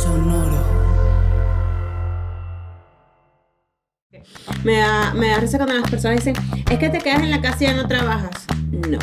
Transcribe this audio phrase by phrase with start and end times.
[0.00, 0.62] Sonoro.
[4.64, 6.34] Me da, me da risa cuando las personas dicen,
[6.70, 8.46] es que te quedas en la casa y ya no trabajas.
[8.70, 8.98] No,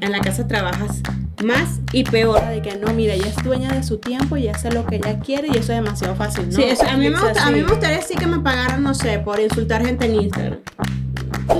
[0.00, 1.00] en la casa trabajas
[1.44, 2.40] más y peor.
[2.48, 5.18] De que no, mira, ella es dueña de su tiempo y hace lo que ella
[5.20, 6.52] quiere y eso es demasiado fácil, ¿no?
[6.56, 8.94] Sí, eso- a, mí me gusta- a mí me gustaría sí que me pagaran, no
[8.94, 10.58] sé, por insultar gente en Instagram.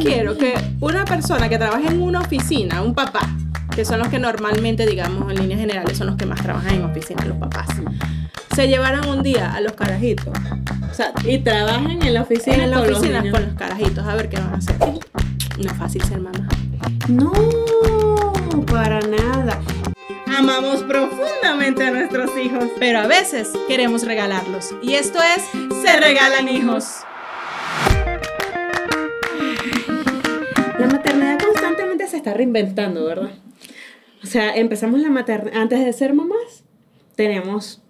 [0.00, 3.28] Quiero que una persona que trabaje en una oficina, un papá,
[3.74, 6.84] que son los que normalmente, digamos, en líneas generales, son los que más trabajan en
[6.84, 7.66] oficinas, los papás,
[8.54, 10.28] se llevaran un día a los carajitos.
[10.90, 13.38] O sea, Y trabajan en la oficina en la con los oficina niños.
[13.38, 14.76] con los carajitos, a ver qué van a hacer.
[14.78, 16.48] No es fácil ser mamá.
[17.08, 17.32] No,
[18.70, 19.60] para nada.
[20.36, 22.64] Amamos profundamente a nuestros hijos.
[22.78, 24.74] Pero a veces queremos regalarlos.
[24.82, 25.42] Y esto es
[25.82, 27.00] Se Regalan Hijos.
[30.78, 33.30] La maternidad constantemente se está reinventando, ¿verdad?
[34.22, 36.64] O sea, empezamos la maternidad, antes de ser mamás,
[37.16, 37.82] tenemos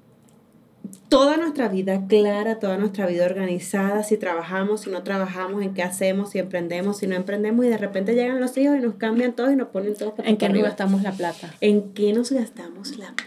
[1.12, 5.82] toda nuestra vida clara, toda nuestra vida organizada, si trabajamos, si no trabajamos, en qué
[5.82, 9.34] hacemos, si emprendemos, si no emprendemos, y de repente llegan los hijos y nos cambian
[9.34, 10.68] todo y nos ponen todos ¿En qué nos arriba.
[10.68, 11.54] gastamos la plata?
[11.60, 13.24] ¿En qué nos gastamos la plata?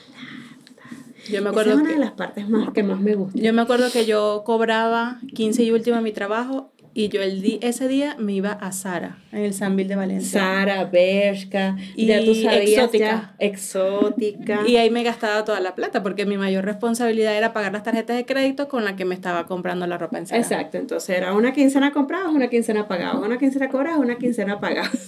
[1.29, 1.93] Yo me Esa acuerdo es una que...
[1.93, 3.39] de las partes más que más me gusta.
[3.39, 7.59] Yo me acuerdo que yo cobraba 15 y última mi trabajo y yo el di-
[7.61, 10.39] ese día me iba a Sara, en el Sanville de Valencia.
[10.41, 13.05] Sara, Bershka, Y ya tú sabías exótica.
[13.05, 14.61] ya, exótica.
[14.67, 18.15] Y ahí me gastaba toda la plata porque mi mayor responsabilidad era pagar las tarjetas
[18.15, 20.41] de crédito con la que me estaba comprando la ropa en Sara.
[20.41, 24.89] Exacto, entonces era una quincena comprada, una quincena pagada, una quincena cobrada, una quincena pagada.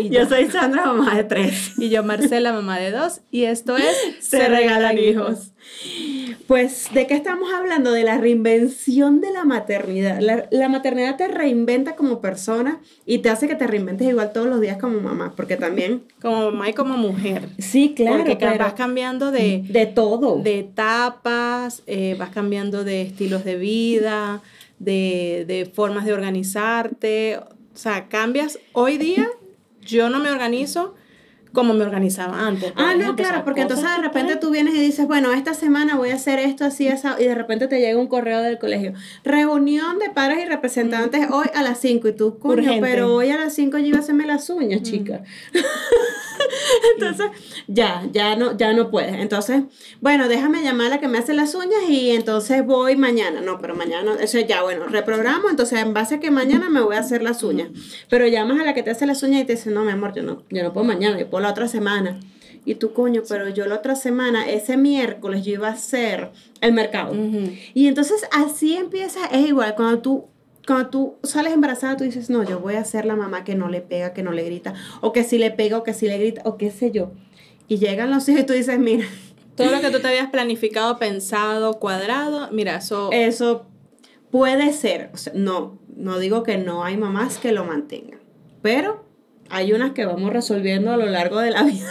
[0.00, 1.78] Y Yo soy Sandra, mamá de tres.
[1.78, 5.52] Y yo Marcela, mamá de dos, y esto es Se regalan hijos.
[6.46, 7.92] Pues, ¿de qué estamos hablando?
[7.92, 10.20] De la reinvención de la maternidad.
[10.20, 14.46] La, la maternidad te reinventa como persona y te hace que te reinventes igual todos
[14.46, 16.04] los días como mamá, porque también...
[16.20, 17.48] Como mamá y como mujer.
[17.58, 20.40] Sí, claro, porque vas cambiando de, de todo.
[20.42, 24.42] de etapas, eh, vas cambiando de estilos de vida,
[24.78, 27.38] de, de formas de organizarte.
[27.38, 28.58] O sea, cambias.
[28.72, 29.28] Hoy día
[29.82, 30.94] yo no me organizo
[31.56, 32.72] como me organizaba antes.
[32.72, 35.96] por Ah, no, claro, porque entonces de repente tú vienes y dices, bueno, esta semana
[35.96, 38.92] voy a hacer esto, así, esa, y de repente te llega un correo del colegio.
[39.24, 42.80] Reunión de padres y representantes hoy a las 5 y tú, coño, Urgente.
[42.82, 45.22] pero hoy a las 5 yo iba a hacerme las uñas, chica.
[46.94, 47.30] entonces,
[47.66, 49.14] ya, ya no, ya no puedes.
[49.14, 49.62] Entonces,
[50.00, 53.40] bueno, déjame llamar a la que me hace las uñas y entonces voy mañana.
[53.40, 56.96] No, pero mañana, eso ya, bueno, reprogramo, entonces en base a que mañana me voy
[56.96, 57.68] a hacer las uñas.
[58.08, 60.12] Pero llamas a la que te hace las uñas y te dice, no, mi amor,
[60.14, 62.20] yo no, yo no puedo mañana, yo puedo la otra semana.
[62.64, 66.72] Y tú, coño, pero yo la otra semana, ese miércoles, yo iba a hacer el
[66.72, 67.14] mercado.
[67.74, 70.26] Y entonces así empieza, es igual, cuando tú,
[70.66, 73.68] cuando tú sales embarazada, tú dices, no, yo voy a ser la mamá que no
[73.68, 76.18] le pega, que no le grita, o que sí le pega, o que sí le
[76.18, 77.12] grita, o qué sé yo.
[77.68, 79.06] Y llegan los hijos y tú dices, mira,
[79.56, 83.10] Todo lo que tú te habías planificado, pensado, cuadrado, mira, eso...
[83.12, 83.66] eso
[84.30, 88.20] puede ser, o sea, no, no digo que no hay mamás que lo mantengan,
[88.60, 89.04] pero
[89.48, 91.88] hay unas que vamos resolviendo a lo largo de la vida.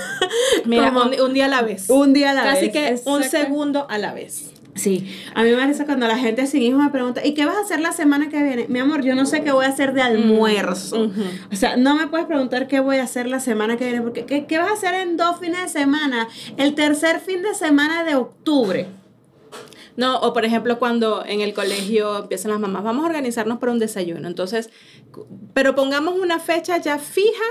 [0.65, 1.89] mira, un, un día a la vez.
[1.89, 3.03] un día a la Casi vez.
[3.03, 4.51] que un segundo a la vez.
[4.75, 7.55] Sí, a mí me parece cuando la gente sin hijos me pregunta, ¿y qué vas
[7.55, 8.67] a hacer la semana que viene?
[8.67, 11.05] Mi amor, yo no sé qué voy a hacer de almuerzo.
[11.05, 11.21] ujú.
[11.49, 14.25] O sea, no me puedes preguntar qué voy a hacer la semana que viene, porque
[14.25, 16.27] ¿qué, qué vas a hacer en dos fines de semana?
[16.57, 18.87] El tercer fin de semana de octubre.
[19.95, 23.71] No, o por ejemplo, cuando en el colegio empiezan las mamás, vamos a organizarnos para
[23.71, 24.27] un desayuno.
[24.27, 24.69] Entonces,
[25.53, 27.45] pero pongamos una fecha ya fija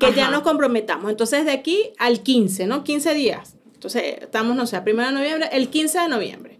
[0.00, 1.08] que ya nos comprometamos.
[1.08, 2.82] Entonces, de aquí al 15, ¿no?
[2.82, 3.56] 15 días.
[3.74, 6.53] Entonces, estamos, no sé, a 1 de noviembre, el 15 de noviembre.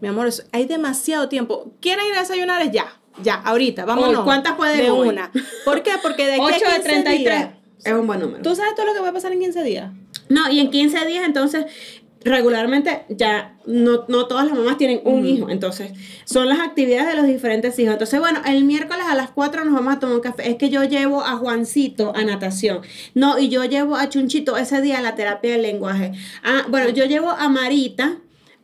[0.00, 1.72] Mi amor, eso- hay demasiado tiempo.
[1.80, 2.62] ¿Quieren ir a desayunar?
[2.62, 2.86] Es Ya,
[3.22, 4.18] ya, ahorita, vámonos.
[4.18, 5.08] Hoy, ¿cuántas pueden De hoy?
[5.08, 5.30] una.
[5.64, 5.92] ¿Por qué?
[6.02, 7.50] Porque de aquí 8 a de 15 33 días,
[7.84, 8.42] es un buen número.
[8.42, 9.90] ¿Tú sabes todo lo que va a pasar en 15 días?
[10.28, 11.66] No, y en 15 días entonces
[12.24, 15.92] regularmente ya no, no todas las mamás tienen un hijo, entonces
[16.24, 17.92] son las actividades de los diferentes hijos.
[17.92, 20.50] Entonces, bueno, el miércoles a las 4 nos vamos a tomar un café.
[20.50, 22.80] Es que yo llevo a Juancito a natación.
[23.14, 26.12] No, y yo llevo a Chunchito ese día a la terapia del lenguaje.
[26.44, 28.18] Ah, bueno, yo llevo a Marita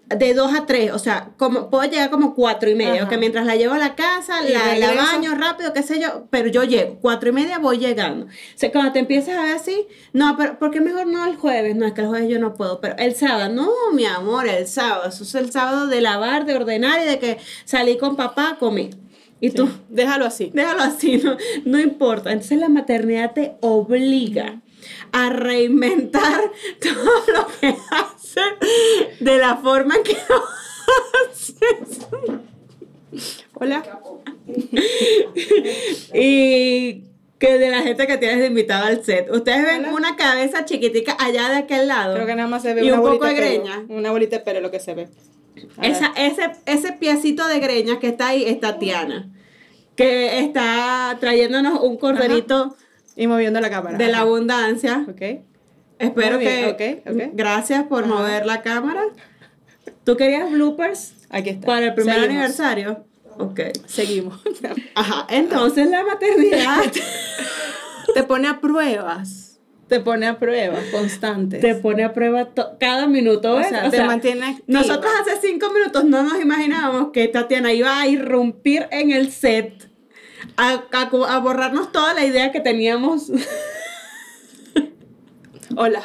[0.08, 3.08] de 2 a 3, o sea, como, puedo llegar como 4 y media, Ajá.
[3.08, 6.48] que mientras la llevo a la casa, la, la baño rápido, qué sé yo, pero
[6.48, 8.26] yo llego, 4 y media voy llegando.
[8.26, 11.36] O sea, cuando te empiezas a ver así, no, pero ¿por qué mejor no el
[11.36, 11.74] jueves?
[11.74, 14.66] No, es que el jueves yo no puedo, pero el sábado, no, mi amor, el
[14.66, 18.56] sábado, eso es el sábado de lavar, de ordenar y de que salí con papá,
[18.60, 18.90] comí.
[19.40, 20.50] Y tú, Déjalo así.
[20.54, 22.30] déjalo así, no, no importa.
[22.32, 24.60] Entonces la maternidad te obliga
[25.12, 26.40] a reinventar
[26.80, 28.13] todo lo que haces
[29.20, 30.42] de la forma en que lo
[31.31, 32.06] haces.
[33.54, 33.82] Hola.
[36.12, 37.04] Y
[37.38, 39.31] que de la gente que tienes de invitado al set.
[39.31, 39.94] Ustedes ven Hola.
[39.94, 42.14] una cabeza chiquitica allá de aquel lado.
[42.14, 43.84] Creo que nada más se ve Y una un poco de greña.
[43.88, 45.08] Una bolita de pelo lo que se ve.
[45.82, 49.31] Esa, ese, ese piecito de greñas que está ahí es Tatiana.
[49.96, 52.76] Que está trayéndonos un corderito
[53.16, 53.96] Y moviendo la cámara.
[53.98, 55.06] de la abundancia.
[55.08, 55.22] Ok.
[56.04, 57.02] Espero que.
[57.04, 57.22] ok, ok.
[57.34, 58.14] Gracias por Ajá.
[58.14, 59.02] mover la cámara.
[60.04, 61.66] ¿Tú querías bloopers Aquí está.
[61.66, 62.30] para el primer Seguimos.
[62.34, 63.04] aniversario?
[63.38, 63.60] Ok.
[63.86, 64.40] Seguimos.
[64.94, 65.26] Ajá.
[65.30, 66.82] Entonces la maternidad
[68.14, 69.58] te pone a pruebas.
[69.88, 71.60] Te pone a pruebas constantes.
[71.60, 72.48] te pone a prueba
[72.80, 73.52] cada minuto.
[73.52, 73.68] o ¿ves?
[73.68, 74.64] sea, te mantiene activa.
[74.66, 79.90] Nosotros hace cinco minutos no nos imaginábamos que Tatiana iba a irrumpir en el set
[80.56, 83.30] a, a- a borrarnos toda la idea que teníamos.
[85.76, 86.02] Hola.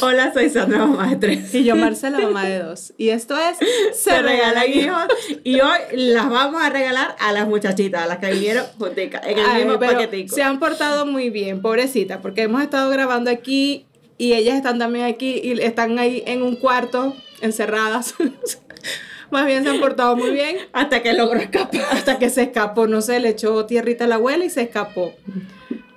[0.00, 1.54] Hola, soy Sandra, mamá de tres.
[1.54, 2.92] Y yo, Marcela, mamá de dos.
[2.96, 3.58] Y esto es
[3.98, 5.02] Se regalan hijos
[5.44, 9.38] y hoy las vamos a regalar a las muchachitas, a las que vinieron junticas, en
[9.38, 10.34] el Ay, mismo paquetico.
[10.34, 13.86] Se han portado muy bien, pobrecita, porque hemos estado grabando aquí
[14.18, 18.14] y ellas están también aquí y están ahí en un cuarto encerradas.
[19.30, 21.80] Más bien se han portado muy bien Hasta que logró escapar.
[21.92, 25.14] hasta que se escapó, no sé, le echó tierrita a la abuela y se escapó.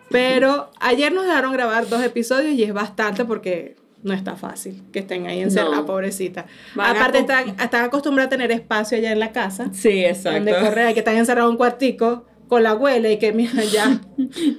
[0.10, 5.00] Pero ayer nos dejaron grabar dos episodios y es bastante porque no está fácil que
[5.00, 5.86] estén ahí encerradas, No.
[5.88, 6.46] pobrecita.
[6.75, 10.38] Van Aparte están, están acostumbradas a tener espacio allá en la casa, Sí, exacto.
[10.38, 14.00] donde correr, que están encerrados en un cuartico con la abuela y que mira ya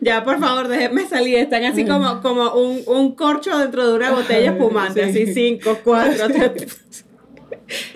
[0.01, 1.39] Ya, por favor, déjenme salir.
[1.39, 5.05] Están así como, como un, un corcho dentro de una botella espumante.
[5.13, 5.23] Sí.
[5.23, 7.05] Así cinco, cuatro, tres.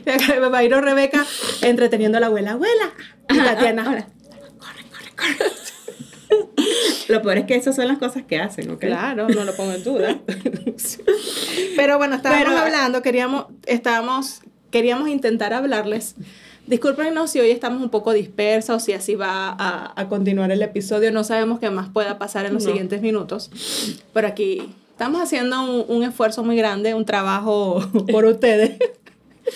[0.06, 1.24] Va a ir Rebeca
[1.62, 2.52] entreteniendo a la abuela.
[2.52, 2.92] Abuela.
[3.28, 3.84] Y Tatiana.
[3.86, 4.06] Ahora,
[7.08, 8.80] Lo peor es que esas son las cosas que hacen, ¿ok?
[8.80, 10.18] Claro, no lo pongo en duda.
[11.76, 14.40] Pero bueno, estábamos Pero- hablando, queríamos, estábamos,
[14.70, 16.14] queríamos intentar hablarles.
[16.66, 20.62] Discúlpenos si hoy estamos un poco dispersas o si así va a, a continuar el
[20.62, 21.10] episodio.
[21.10, 22.68] No sabemos qué más pueda pasar en los No.
[22.70, 23.50] siguientes minutos.
[24.12, 27.80] Pero aquí estamos haciendo un, un esfuerzo muy grande, un trabajo
[28.12, 28.78] por ustedes.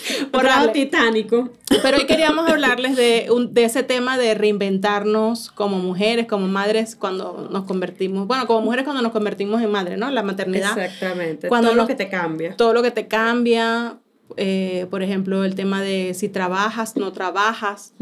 [0.33, 1.51] Por lado titánico.
[1.83, 6.97] Pero hoy queríamos hablarles de, un- de ese tema de reinventarnos como mujeres, como madres,
[6.97, 10.11] cuando nos convertimos, bueno, como mujeres cuando nos convertimos en madre, ¿no?
[10.11, 10.77] La maternidad.
[10.79, 11.49] Exactamente.
[11.49, 12.57] Cuando Todo nos- lo que te cambia.
[12.57, 13.97] Todo lo que te cambia,
[14.37, 17.93] eh, por ejemplo, el tema de si trabajas, no trabajas,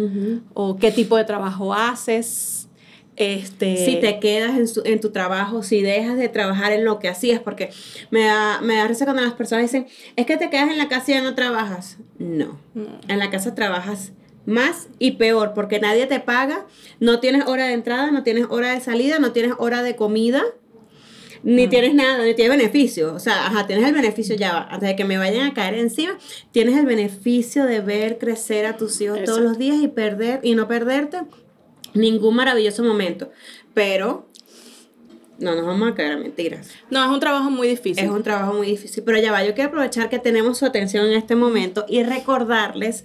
[0.54, 2.61] o qué tipo de trabajo haces.
[3.22, 6.98] Este, si te quedas en, su- en tu trabajo, si dejas de trabajar en lo
[6.98, 7.70] que hacías, porque
[8.10, 9.86] me da, me da risa cuando las personas dicen,
[10.16, 11.98] es que te quedas en la casa y ya no trabajas.
[12.18, 12.98] No, No.
[13.08, 14.12] en la casa trabajas
[14.44, 16.66] más y peor, porque nadie te paga,
[16.98, 20.42] no tienes hora de entrada, no tienes hora de salida, no tienes hora de comida,
[21.44, 23.14] ni tienes nada, ni tienes beneficio.
[23.14, 26.16] O sea, ajá, tienes el beneficio ya, antes de que me vayan a caer encima,
[26.52, 30.54] tienes el beneficio de ver crecer a tus hijos todos los días y perder y
[30.54, 31.18] no perderte
[31.94, 33.30] ningún maravilloso momento.
[33.74, 34.28] Pero
[35.42, 36.70] no nos vamos a caer a mentiras.
[36.90, 38.04] No, es un trabajo muy difícil.
[38.04, 41.06] Es un trabajo muy difícil, pero ya va, yo quiero aprovechar que tenemos su atención
[41.06, 43.04] en este momento y recordarles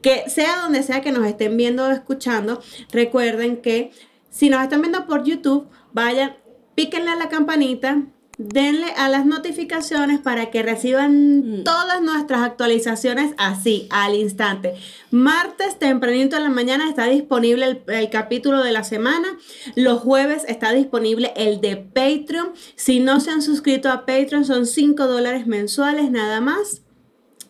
[0.00, 3.92] que sea donde sea que nos estén viendo o escuchando, recuerden que
[4.30, 6.36] si nos están viendo por YouTube, vayan,
[6.74, 8.02] píquenle a la campanita,
[8.38, 14.74] denle a las notificaciones para que reciban todas nuestras actualizaciones así, al instante.
[15.10, 19.38] Martes tempranito en la mañana está disponible el, el capítulo de la semana.
[19.76, 22.52] Los jueves está disponible el de Patreon.
[22.74, 26.82] Si no se han suscrito a Patreon, son 5 dólares mensuales nada más.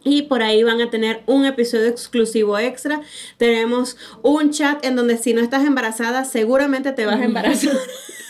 [0.06, 3.00] Y por ahí van a tener un episodio exclusivo extra.
[3.38, 7.72] Tenemos un chat en donde si no estás embarazada, seguramente te vas a embarazar.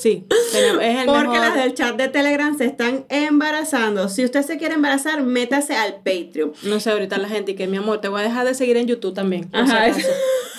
[0.00, 4.08] Sí, es el Porque mejor- las del chat de Telegram se están embarazando.
[4.08, 6.52] Si usted se quiere embarazar, métase al Patreon.
[6.64, 8.76] No sé, ahorita la gente y que mi amor, te voy a dejar de seguir
[8.76, 9.48] en YouTube también.
[9.52, 9.86] Ajá.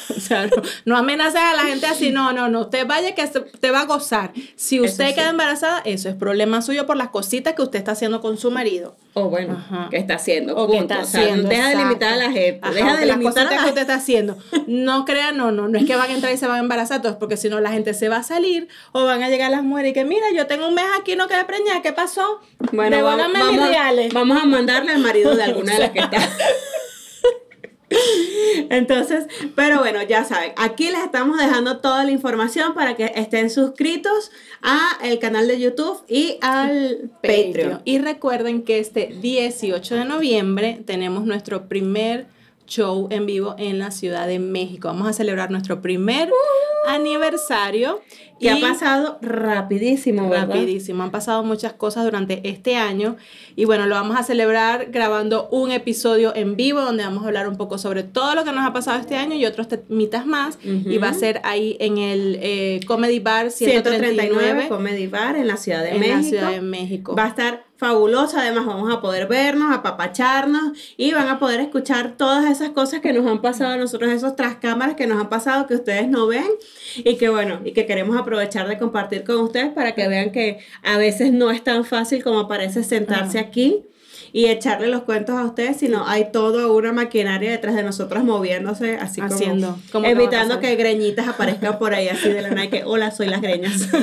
[0.18, 0.54] O sea, no,
[0.86, 3.82] no amenaces a la gente así, no, no, no, usted vaya que se- te va
[3.82, 4.32] a gozar.
[4.56, 8.22] Si usted queda embarazada, eso es problema suyo por las cositas que usted está haciendo
[8.22, 8.96] con su marido.
[9.16, 9.88] O bueno, Ajá.
[9.92, 10.56] ¿qué está haciendo?
[10.56, 11.50] O que está O sea, haciendo.
[11.50, 12.60] deja de limitar a la gente.
[12.62, 14.38] Ajá, deja de que las limitar a cositas la que usted está haciendo.
[14.68, 17.02] No crean, no, no, no es que van a entrar y se van a embarazar
[17.02, 19.64] todos, porque si no la gente se va a salir o van a llegar las
[19.64, 22.40] mujeres y que mira, yo tengo un mes aquí, no quedé preñada, ¿qué pasó?
[22.72, 24.14] Bueno, vamos, Devóname mis vamos- reales.
[24.14, 26.18] vamos a mandarle al marido de alguna de las que está.
[28.70, 33.50] Entonces, pero bueno, ya saben, aquí les estamos dejando toda la información para que estén
[33.50, 34.32] suscritos
[34.62, 37.82] a el canal de YouTube y al Patreon.
[37.86, 42.28] Y recuerden que este 18 de noviembre tenemos nuestro primer
[42.66, 44.88] show en vivo en la Ciudad de México.
[44.88, 46.30] Vamos a celebrar nuestro primer
[46.88, 48.02] aniversario.
[48.44, 50.48] Que ha y- pasado rapidísimo, ¿verdad?
[50.50, 53.16] Rapidísimo, han pasado muchas cosas durante este año
[53.56, 57.48] y bueno, lo vamos a celebrar grabando un episodio en vivo donde vamos a hablar
[57.48, 60.58] un poco sobre todo lo que nos ha pasado este año y otros temitas más
[60.64, 65.48] y va a ser ahí en el eh, Comedy Bar 139 139 Comedy Bar en
[65.48, 66.16] la Ciudad de en México.
[66.18, 67.16] la Ciudad de México.
[67.16, 72.16] Va a estar fabuloso, además vamos a poder vernos, apapacharnos y van a poder escuchar
[72.18, 75.28] todas esas cosas que nos han pasado a nosotros, esos tras cámaras que nos han
[75.28, 76.48] pasado que ustedes no ven
[76.98, 80.60] y que bueno, y que queremos aprovechar de compartir con ustedes para que vean que
[80.84, 83.86] a veces no es tan fácil como parece sentarse aquí
[84.32, 88.96] y echarle los cuentos a ustedes, sino hay toda una maquinaria detrás de nosotros moviéndose,
[88.98, 92.84] así como, Haciendo, como evitando que greñitas aparezcan por ahí así de la nada que
[92.86, 93.90] hola, soy las greñas.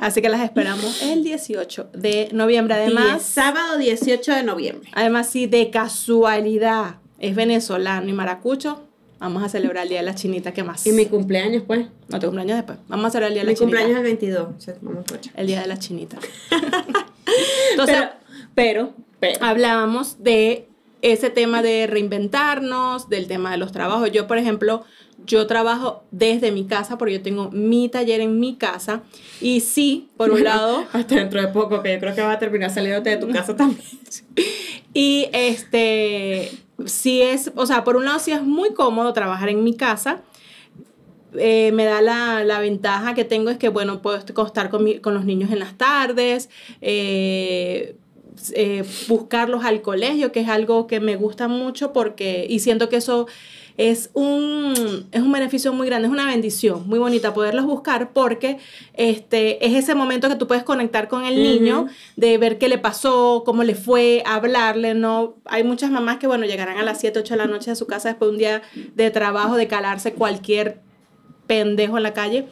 [0.00, 2.74] Así que las esperamos el 18 de noviembre.
[2.74, 4.88] Además, sábado 18 de noviembre.
[4.94, 8.89] además si de casualidad es venezolano y maracucho,
[9.20, 10.52] vamos a celebrar el Día de la Chinita.
[10.52, 10.84] ¿Qué más?
[10.86, 11.86] Y mi cumpleaños, pues.
[12.08, 12.78] No, tu cumpleaños después.
[12.88, 13.78] Vamos a celebrar el Día de la Mi Chinita.
[13.78, 14.48] cumpleaños es el 22.
[14.56, 15.04] o sea, vamos.
[15.36, 16.18] El Día de la Chinita.
[17.70, 18.14] Entonces, pero,
[18.54, 19.44] pero, pero.
[19.44, 20.66] hablábamos de
[21.02, 24.10] ese tema de reinventarnos, del tema de los trabajos.
[24.10, 24.84] Yo, por ejemplo,
[25.26, 29.02] yo trabajo desde mi casa porque yo tengo mi taller en mi casa
[29.40, 32.38] y sí, por un lado, Hasta dentro de poco, que yo creo que va a
[32.38, 33.80] terminar saliéndote de tu casa también.
[34.94, 36.50] y este,
[36.86, 40.22] sí es, o sea, por un lado sí es muy cómodo trabajar en mi casa.
[41.38, 44.98] Eh, me da la, la ventaja que tengo es que, bueno, puedo estar con, mi-
[44.98, 46.50] con los niños en las tardes,
[46.80, 47.94] eh,
[48.54, 52.96] eh, buscarlos al colegio, que es algo que me gusta mucho porque, y siento que
[52.96, 53.28] eso
[53.76, 58.58] es un, es un beneficio muy grande, es una bendición muy bonita poderlos buscar porque
[58.94, 61.86] este, es ese momento que tú puedes conectar con el niño,
[62.16, 65.36] de ver qué le pasó, cómo le fue, hablarle, ¿no?
[65.44, 67.86] Hay muchas mamás que, bueno, llegarán a las 7, 8 de la noche a su
[67.86, 68.62] casa después de un día
[68.94, 70.80] de trabajo, de calarse cualquier
[71.46, 72.46] pendejo en la calle.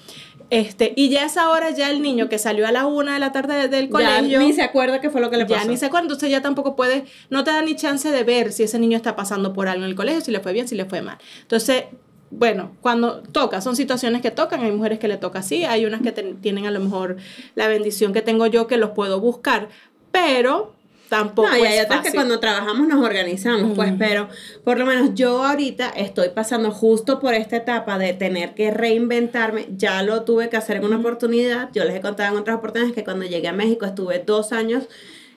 [0.50, 3.20] Este, y ya a esa hora ya el niño que salió a la una de
[3.20, 5.68] la tarde del Ya colegio ni se acuerda qué fue lo que le ya pasó.
[5.68, 8.62] ni se acuerda, entonces ya tampoco puedes, no te da ni chance de ver si
[8.62, 10.86] ese niño está pasando por algo en el colegio, si le fue bien, si le
[10.86, 11.18] fue mal.
[11.42, 11.84] Entonces,
[12.30, 16.00] bueno, cuando toca, son situaciones que tocan, hay mujeres que le toca así, hay unas
[16.00, 17.16] que ten- tienen a lo mejor
[17.54, 19.68] la bendición que tengo yo que los puedo buscar,
[20.12, 20.74] pero
[21.08, 24.28] tampoco No, y hay otras que cuando trabajamos nos organizamos, pues, pero
[24.64, 29.66] por lo menos yo ahorita estoy pasando justo por esta etapa de tener que reinventarme.
[29.76, 31.70] Ya lo tuve que hacer en una oportunidad.
[31.72, 34.88] Yo les he contado en otras oportunidades que cuando llegué a México estuve dos años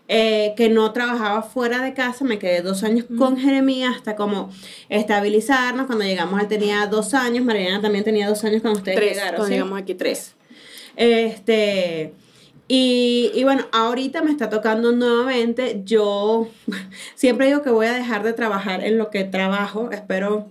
[0.07, 2.25] eh, que no trabajaba fuera de casa.
[2.25, 4.51] Me quedé dos años con Jeremías hasta como
[4.89, 5.85] estabilizarnos.
[5.85, 7.45] Cuando llegamos él tenía dos años.
[7.45, 9.35] Mariana también tenía dos años cuando ustedes Tres, llegaron.
[9.35, 9.53] cuando ¿sí?
[9.53, 10.35] llegamos aquí, tres.
[10.97, 12.13] Este,
[12.73, 15.81] y, bueno, ahorita me está tocando nuevamente.
[15.83, 16.47] Yo
[17.15, 19.89] siempre digo que voy a dejar de trabajar en lo que trabajo.
[19.91, 20.49] Espero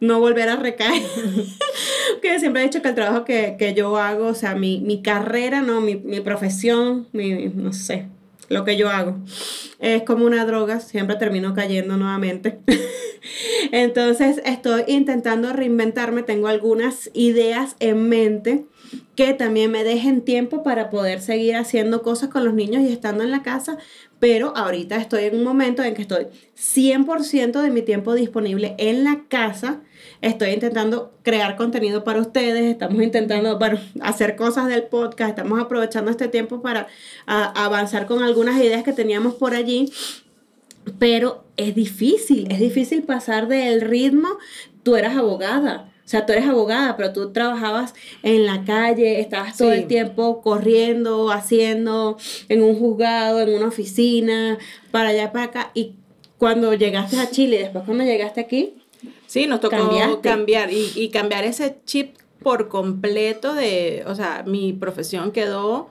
[0.00, 1.02] no volver a recaer.
[2.22, 5.02] que siempre he dicho que el trabajo que, que yo hago, o sea, mi, mi
[5.02, 8.06] carrera, no, mi, mi profesión, mi, no sé,
[8.48, 9.18] lo que yo hago,
[9.80, 12.58] es como una droga, siempre termino cayendo nuevamente.
[13.72, 18.64] Entonces estoy intentando reinventarme, tengo algunas ideas en mente
[19.14, 23.22] que también me dejen tiempo para poder seguir haciendo cosas con los niños y estando
[23.24, 23.78] en la casa,
[24.18, 29.04] pero ahorita estoy en un momento en que estoy 100% de mi tiempo disponible en
[29.04, 29.80] la casa.
[30.20, 36.10] Estoy intentando crear contenido para ustedes, estamos intentando bueno, hacer cosas del podcast, estamos aprovechando
[36.10, 36.86] este tiempo para
[37.26, 39.90] a- avanzar con algunas ideas que teníamos por allí
[40.98, 44.28] pero es difícil, es difícil pasar del ritmo.
[44.82, 49.70] Tú eras abogada, sea, tú eres abogada, pero tú trabajabas en la calle, estabas todo
[49.72, 49.78] Sí.
[49.78, 52.16] el tiempo corriendo, haciendo
[52.48, 54.58] en un juzgado, en una oficina,
[54.90, 55.70] para allá, para acá.
[55.74, 55.94] Y
[56.38, 58.74] cuando llegaste a Chile, después cuando llegaste aquí,
[59.26, 60.20] Sí, nos tocó Cambiaste.
[60.28, 65.88] cambiar y, y cambiar ese chip por completo de, o sea, mi profesión quedó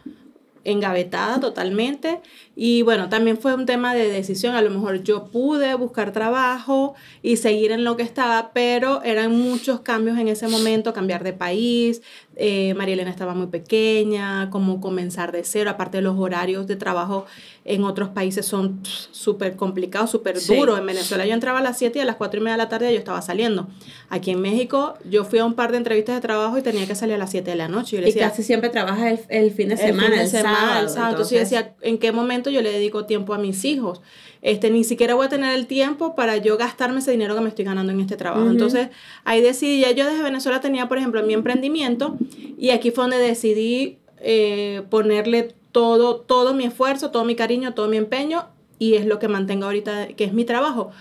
[0.63, 2.21] engavetada totalmente.
[2.55, 4.55] Y bueno, también fue un tema de decisión.
[4.55, 9.31] A lo mejor yo pude buscar trabajo y seguir en lo que estaba, pero eran
[9.31, 12.01] muchos cambios en ese momento, cambiar de país.
[12.35, 15.69] Eh, María Elena estaba muy pequeña, como comenzar de cero.
[15.69, 17.25] Aparte, los horarios de trabajo
[17.69, 20.79] en otros países son súper complicados, súper duros.
[20.79, 22.67] En Venezuela yo entraba a las 7 y a las 4 y media de la
[22.67, 23.67] tarde yo estaba saliendo.
[24.09, 26.95] Aquí en México yo fui a un par de entrevistas de trabajo y tenía que
[26.95, 28.01] salir a las 7 de la noche.
[28.03, 31.09] Y, casi siempre trabajas el, fin de semana, el, sábado.
[31.09, 34.01] Entonces, yo decía, ¿en qué momento yo le dedico tiempo a mis hijos?
[34.41, 37.49] Este, ni siquiera voy a tener el tiempo para yo gastarme ese dinero que me
[37.49, 38.49] estoy ganando en este trabajo.
[38.49, 38.89] Entonces,
[39.25, 42.17] ahí decidí, ya yo desde Venezuela tenía, por ejemplo, mi emprendimiento
[42.57, 47.87] y aquí fue donde decidí eh, ponerle todo, todo mi esfuerzo, todo mi cariño, todo
[47.87, 48.47] mi empeño
[48.79, 50.91] y es lo que mantengo ahorita, que es mi trabajo.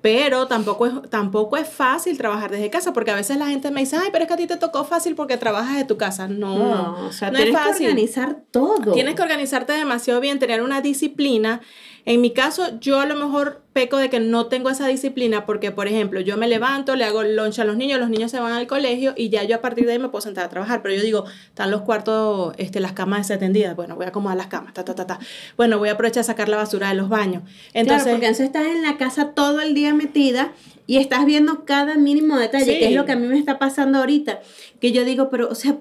[0.00, 3.80] Pero tampoco es, tampoco es fácil trabajar desde casa, porque a veces la gente me
[3.80, 6.28] dice, ay, pero es que a ti te tocó fácil porque trabajas de tu casa.
[6.28, 7.86] No, no, o sea, tienes es fácil.
[7.86, 8.92] que organizar todo.
[8.92, 11.60] Tienes que organizarte demasiado bien, tener una disciplina
[12.06, 15.72] en mi caso, yo a lo mejor peco de que no tengo esa disciplina porque,
[15.72, 18.52] por ejemplo, yo me levanto, le hago lunch a los niños, los niños se van
[18.52, 20.82] al colegio y ya yo a partir de ahí me puedo sentar a trabajar.
[20.82, 23.74] Pero yo digo, están los cuartos, este, las camas desatendidas.
[23.74, 25.18] Bueno, voy a acomodar las camas, ta, ta, ta, ta.
[25.56, 27.42] Bueno, voy a aprovechar a sacar la basura de los baños.
[27.74, 30.52] Entonces, claro, porque entonces estás en la casa todo el día metida
[30.86, 33.98] y estás viendo cada mínimo detalle, que es lo que a mí me está pasando
[33.98, 34.38] ahorita.
[34.80, 35.78] Que yo digo, pero, o sea,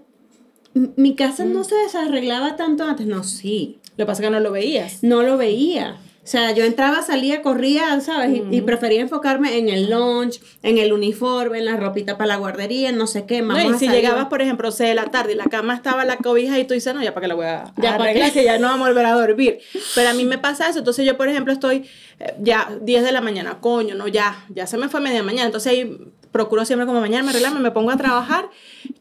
[0.73, 1.65] mi casa no mm.
[1.65, 3.05] se desarreglaba tanto antes.
[3.05, 3.77] No, sí.
[3.95, 5.03] Lo que pasa es que no lo veías.
[5.03, 5.97] No lo veía.
[6.25, 8.41] O sea, yo entraba, salía, corría, ¿sabes?
[8.49, 12.89] y, prefería enfocarme en el lunch, en el uniforme, en la ropita para la guardería,
[12.89, 13.43] en no sé qué.
[13.43, 13.63] más.
[13.63, 16.17] no, y si llegabas, por ejemplo, 6 de la tarde y la cama estaba la
[16.17, 18.57] cobija y tú dices, no, ya para que la voy a ya arreglar, que ya
[18.57, 19.59] no vamos a volver a dormir.
[19.93, 20.79] Pero a mí me pasa eso.
[20.79, 21.87] Entonces yo, por ejemplo, estoy
[22.19, 25.45] eh, ya 10 de la mañana, coño, no, ya, ya se me fue media mañana.
[25.45, 25.95] Entonces ahí
[26.35, 28.49] procuro siempre como mañana me arreglarme, me pongo a trabajar,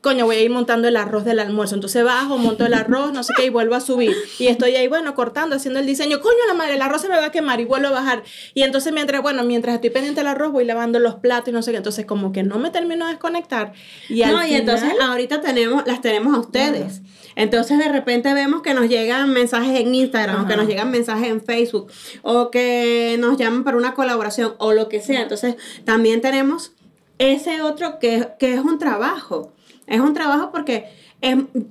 [0.01, 1.75] coño, voy a ir montando el arroz del almuerzo.
[1.75, 4.15] Entonces bajo, monto el arroz, no sé qué, y vuelvo a subir.
[4.39, 6.21] Y estoy ahí, bueno, cortando, haciendo el diseño.
[6.21, 8.23] Coño, la madre, el arroz se me va a quemar y vuelvo a bajar.
[8.55, 11.61] Y entonces mientras, bueno, mientras estoy pendiente del arroz, voy lavando los platos y no
[11.61, 11.79] sé qué.
[11.79, 13.73] Entonces como que no me termino de desconectar.
[14.09, 17.03] Y no, y entonces ahorita tenemos, las tenemos a ustedes.
[17.35, 21.29] Entonces de repente vemos que nos llegan mensajes en Instagram, o que nos llegan mensajes
[21.29, 21.91] en Facebook,
[22.23, 25.23] o que nos llaman para una colaboración, o lo que sea.
[25.23, 26.74] Entonces también tenemos
[27.19, 29.53] ese otro que, es un trabajo.
[29.87, 30.87] Es un trabajo porque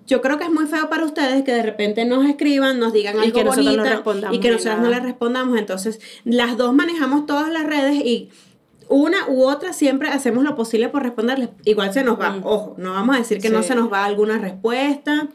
[0.08, 3.16] yo creo que es muy feo para ustedes que de repente nos escriban, nos digan
[3.16, 3.84] algo y que bonito
[4.32, 5.58] y que nosotros no les respondamos.
[5.58, 8.30] Entonces, las dos manejamos todas las redes y
[8.90, 11.50] una u otra siempre hacemos lo posible por responderles.
[11.66, 14.38] Igual se nos va, ojo, no vamos a decir que no se nos va alguna
[14.38, 15.28] respuesta.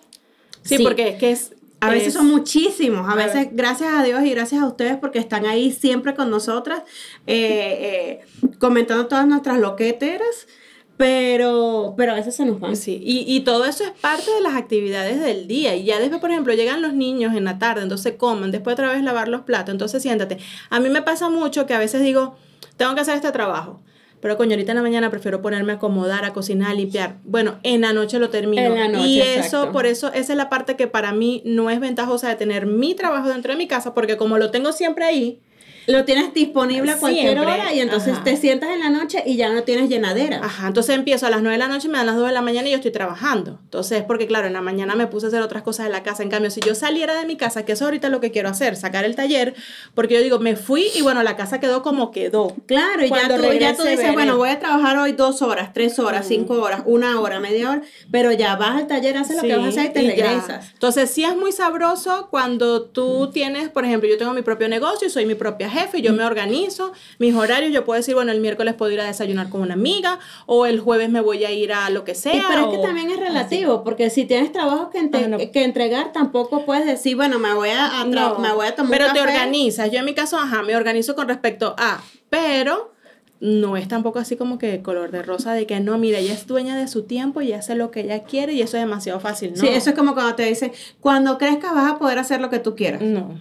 [0.63, 4.31] Sí, porque es que es a veces son muchísimos, a veces gracias a Dios y
[4.31, 6.83] gracias a ustedes porque están ahí siempre con nosotras,
[7.27, 10.49] eh, eh, comentando todas nuestras loqueteras,
[10.97, 12.75] pero, pero a veces se nos van.
[12.77, 15.77] Sí, y, y, todo eso es parte de las actividades del día.
[15.77, 18.91] Y ya después, por ejemplo, llegan los niños en la tarde, entonces comen, después otra
[18.91, 20.39] vez lavar los platos, entonces siéntate.
[20.71, 22.37] A mí me pasa mucho que a veces digo,
[22.77, 23.81] tengo que hacer este trabajo
[24.21, 27.17] pero coño, ahorita en la mañana prefiero ponerme a acomodar, a cocinar, a limpiar.
[27.25, 28.63] Bueno, en la noche lo termino.
[28.63, 31.71] En la noche, y eso, por eso, esa es la parte que para mí no
[31.71, 35.05] es ventajosa de tener mi trabajo dentro de mi casa, porque como lo tengo siempre
[35.05, 35.41] ahí,
[35.89, 39.49] lo tienes disponible a cualquier hora y entonces te sientas en la noche y ya
[39.49, 40.39] no tienes llenadera.
[40.45, 42.43] Ajá, entonces empiezo a las 9 de la noche, me dan las 2 de la
[42.43, 43.59] mañana y yo estoy trabajando.
[43.65, 46.23] Entonces, porque claro, en la mañana me puse a hacer otras cosas en la casa.
[46.23, 48.51] En cambio, si yo saliera de mi casa, que eso ahorita es lo que quiero
[48.51, 49.55] hacer, sacar el taller,
[49.95, 52.55] porque yo digo, me fui y bueno, la casa quedó como quedó.
[52.67, 55.99] Claro, y ya tú, ya tú dices, bueno, voy a trabajar hoy dos horas, tres
[55.99, 59.57] horas, cinco horas, una hora, media hora, pero ya vas al taller, haces lo que
[59.57, 60.71] vas a hacer y te regresas.
[60.75, 65.09] Entonces, sí es muy sabroso cuando tú tienes, por ejemplo, yo tengo mi propio negocio,
[65.09, 68.41] soy mi propia jefe, y yo me organizo mis horarios, yo puedo decir, bueno, el
[68.41, 71.73] miércoles puedo ir a desayunar con una amiga o el jueves me voy a ir
[71.73, 72.45] a lo que sea.
[72.49, 76.87] pero es que también es relativo, porque si tienes trabajo que, que, entregar, tampoco puedes
[76.87, 79.91] decir, bueno, me voy a, me voy a tomar Pero te organizas.
[79.91, 82.93] Yo en mi caso, ajá, me organizo con respecto a, pero
[83.41, 86.47] no es tampoco así como que color de rosa de que no, mira, ella es
[86.47, 89.53] dueña de su tiempo y hace lo que ella quiere y eso es demasiado fácil,
[89.53, 89.61] ¿no?
[89.61, 92.59] Sí, eso es como cuando te dicen, cuando crezcas vas a poder hacer lo que
[92.59, 93.01] tú quieras.
[93.01, 93.41] No.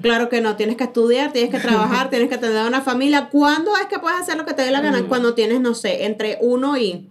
[0.00, 3.28] Claro que no, tienes que estudiar, tienes que trabajar, tienes que tener una familia.
[3.30, 5.02] ¿Cuándo es que puedes hacer lo que te dé la gana?
[5.02, 5.08] Mm.
[5.08, 7.08] Cuando tienes, no sé, entre uno y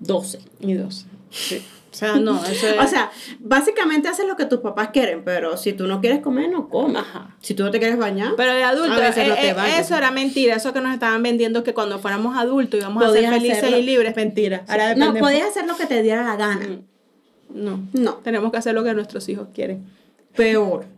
[0.00, 0.40] 12.
[0.60, 1.06] Y 12.
[1.96, 2.78] O sea, no, eso es...
[2.78, 6.50] O sea, básicamente haces lo que tus papás quieren, pero si tú no quieres comer,
[6.50, 7.06] no comas.
[7.40, 8.34] Si tú no te quieres bañar.
[8.36, 10.56] Pero de adulto, eh, eh, eso era mentira.
[10.56, 14.14] Eso que nos estaban vendiendo que cuando fuéramos adultos íbamos a ser felices y libres,
[14.14, 14.64] mentira.
[14.96, 16.66] no, podías hacer lo que te diera la gana.
[16.66, 16.84] Mm.
[17.48, 17.80] No.
[17.94, 18.14] No.
[18.16, 19.86] Tenemos que hacer lo que nuestros hijos quieren.
[20.34, 20.95] Peor.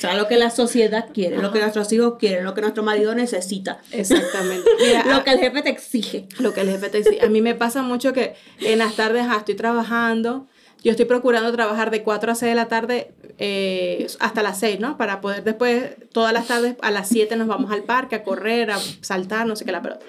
[0.00, 2.82] O sea, lo que la sociedad quiere, lo que nuestros hijos quieren, lo que nuestro
[2.82, 3.82] marido necesita.
[3.92, 4.66] Exactamente.
[5.04, 6.26] lo que el jefe te exige.
[6.38, 7.22] Lo que el jefe te exige.
[7.22, 10.46] A mí me pasa mucho que en las tardes ah, estoy trabajando,
[10.82, 14.80] yo estoy procurando trabajar de 4 a 6 de la tarde eh, hasta las 6,
[14.80, 14.96] ¿no?
[14.96, 18.70] Para poder después, todas las tardes, a las 7 nos vamos al parque a correr,
[18.70, 20.06] a saltar, no sé qué la pelota.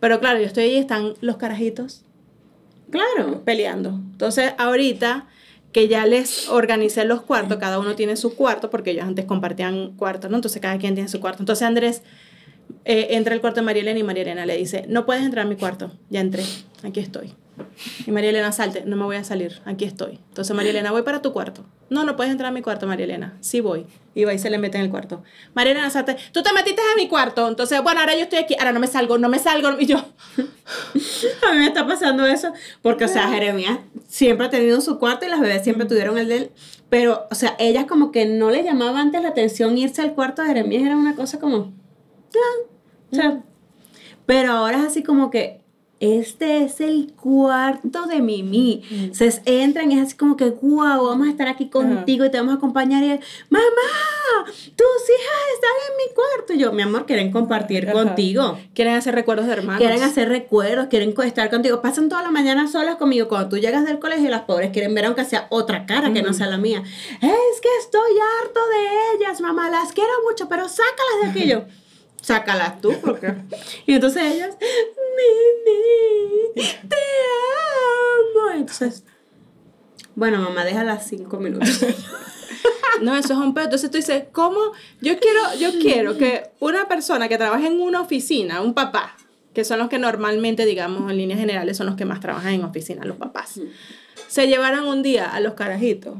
[0.00, 2.04] Pero claro, yo estoy ahí, están los carajitos
[2.90, 3.42] Claro.
[3.44, 3.90] peleando.
[3.90, 5.26] Entonces, ahorita
[5.76, 9.90] que ya les organicé los cuartos, cada uno tiene su cuarto, porque ellos antes compartían
[9.90, 10.38] cuartos, ¿no?
[10.38, 11.42] Entonces, cada quien tiene su cuarto.
[11.42, 12.00] Entonces, Andrés
[12.86, 15.44] eh, entra al cuarto de María Elena y María Elena le dice, no puedes entrar
[15.44, 15.92] a mi cuarto.
[16.08, 16.44] Ya entré,
[16.82, 17.34] aquí estoy.
[18.06, 20.20] Y María Elena salte, no me voy a salir, aquí estoy.
[20.28, 21.64] Entonces María Elena, voy para tu cuarto.
[21.88, 23.36] No, no puedes entrar a mi cuarto, María Elena.
[23.40, 23.86] Sí voy.
[24.14, 25.22] Y va y se le mete en el cuarto.
[25.54, 27.46] María Elena, salte, tú te metiste a mi cuarto.
[27.48, 29.78] Entonces, bueno, ahora yo estoy aquí, ahora no me salgo, no me salgo.
[29.78, 30.04] Y yo,
[31.48, 35.26] A mí me está pasando eso, porque, o sea, Jeremías siempre ha tenido su cuarto
[35.26, 36.50] y las bebés siempre tuvieron el de él.
[36.88, 40.42] Pero, o sea, ellas como que no le llamaba antes la atención irse al cuarto
[40.42, 41.72] de Jeremías, era una cosa como.
[42.34, 42.68] ah,
[43.12, 43.42] o sea,
[44.24, 45.60] pero ahora es así como que.
[45.98, 48.82] Este es el cuarto de Mimi.
[49.12, 52.36] Se entran y es así como que, wow, vamos a estar aquí contigo y te
[52.36, 53.02] vamos a acompañar.
[53.02, 53.64] Y él, mamá,
[54.44, 56.52] tus hijas están en mi cuarto.
[56.52, 58.58] Y yo, mi amor, quieren compartir contigo.
[58.74, 59.80] quieren hacer recuerdos de hermanos.
[59.80, 61.80] Quieren hacer recuerdos, quieren estar contigo.
[61.80, 63.28] Pasan toda la mañana solas conmigo.
[63.28, 66.34] Cuando tú llegas del colegio, las pobres quieren ver aunque sea otra cara que no
[66.34, 66.82] sea la mía.
[67.22, 69.70] Es que estoy harto de ellas, mamá.
[69.70, 71.48] Las quiero mucho, pero sácalas de aquí.
[71.48, 71.64] Yo,
[72.20, 73.34] sácalas tú, porque.
[73.86, 74.56] Y entonces ellas,
[75.16, 76.96] Mimi, te
[77.76, 78.50] amo.
[78.54, 79.04] Entonces,
[80.16, 81.68] bueno, mamá, déjalas cinco minutos.
[83.02, 83.64] No, eso es un pedo.
[83.64, 84.58] Entonces tú dices, ¿cómo?
[85.02, 89.14] Yo quiero, yo quiero que una persona que trabaje en una oficina, un papá,
[89.52, 92.64] que son los que normalmente, digamos, en líneas generales, son los que más trabajan en
[92.64, 93.60] oficina, los papás,
[94.28, 96.14] se llevaran un día a los carajitos.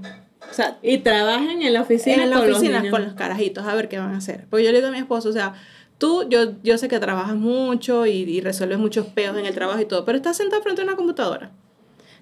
[0.51, 2.93] O sea, Y trabajen en la oficina en la con los oficina niños.
[2.93, 4.47] con los carajitos, a ver qué van a hacer.
[4.51, 5.55] Porque yo le digo a mi esposo, o sea,
[5.97, 9.81] tú, yo, yo sé que trabajas mucho y, y resuelves muchos peos en el trabajo
[9.81, 11.53] y todo, pero estás sentado frente a una computadora.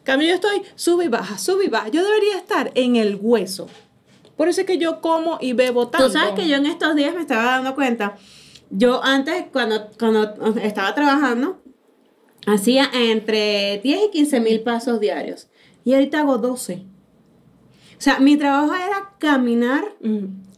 [0.05, 1.89] Cambio, yo estoy, sube y baja, sube y baja.
[1.89, 3.67] Yo debería estar en el hueso.
[4.37, 6.07] Por eso es que yo como y bebo tanto.
[6.07, 8.17] Tú sabes que yo en estos días me estaba dando cuenta.
[8.71, 11.63] Yo antes, cuando, cuando estaba trabajando,
[12.47, 15.49] hacía entre 10 y 15 mil pasos diarios.
[15.85, 16.85] Y ahorita hago 12.
[17.97, 19.85] O sea, mi trabajo era caminar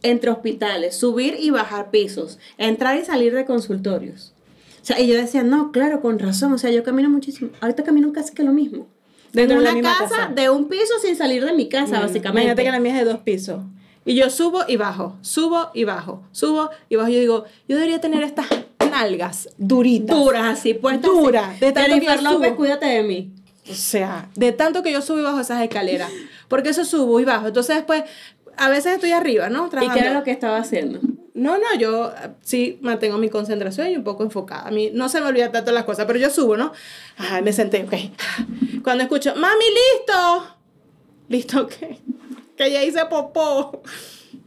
[0.01, 4.33] entre hospitales, subir y bajar pisos, entrar y salir de consultorios.
[4.81, 6.51] O sea, y yo decía, no, claro, con razón.
[6.53, 7.51] O sea, yo camino muchísimo.
[7.61, 8.87] Ahorita camino casi que lo mismo.
[9.33, 10.31] De Dentro de una casa, casa.
[10.33, 12.01] de un piso sin salir de mi casa, Mm.
[12.01, 12.29] básicamente.
[12.41, 13.61] Imagínate que la mía es de dos pisos.
[14.05, 17.09] Y yo subo y bajo, subo y bajo, subo y bajo.
[17.09, 18.45] Yo digo, yo debería tener estas
[18.89, 20.15] nalgas duritas.
[20.17, 21.11] duras así, puestas.
[21.11, 21.59] Dura, así.
[21.59, 22.57] de tanto que Jennifer yo López, subo.
[22.57, 23.31] cuídate de mí.
[23.69, 26.09] O sea, de tanto que yo subo y bajo esas escaleras.
[26.47, 27.47] Porque eso subo y bajo.
[27.47, 28.03] Entonces después,
[28.55, 29.67] a veces estoy arriba, ¿no?
[29.67, 29.93] ¿Y Trabajando.
[30.01, 31.01] qué era lo que estaba haciendo?
[31.37, 34.67] No, no, yo sí mantengo mi concentración y un poco enfocada.
[34.67, 36.73] A mí no se me olvida tanto las cosas, pero yo subo, ¿no?
[37.15, 38.81] Ay, me senté, ok.
[38.83, 40.57] Cuando escucho, mami, listo.
[41.29, 41.99] ¿Listo qué?
[42.57, 43.83] Que ya hice popó.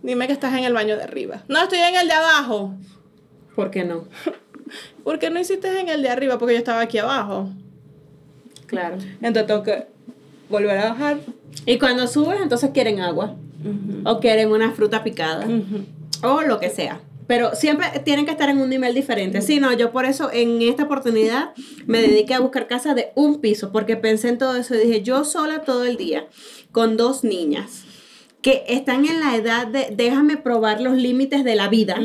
[0.03, 1.44] Dime que estás en el baño de arriba.
[1.46, 2.74] No, estoy en el de abajo.
[3.55, 4.09] ¿Por qué no?
[5.05, 6.38] ¿Por qué no hiciste en el de arriba?
[6.38, 7.50] Porque yo estaba aquí abajo.
[8.66, 8.96] Claro.
[9.22, 9.87] Entonces tengo que
[10.48, 11.18] volver a bajar.
[11.66, 13.37] Y cuando subes, entonces quieren agua.
[14.05, 15.46] O quieren una fruta picada.
[15.46, 15.85] Ujú.
[16.22, 17.00] O lo que sea.
[17.26, 19.40] Pero siempre tienen que estar en un nivel diferente.
[19.40, 21.52] Sí, no, yo por eso en esta oportunidad
[21.87, 25.02] me dediqué a buscar casa de un piso, porque pensé en todo eso y dije,
[25.02, 26.26] yo sola todo el día,
[26.72, 27.85] con dos niñas,
[28.42, 32.00] que están en la edad de déjame probar los límites de la vida.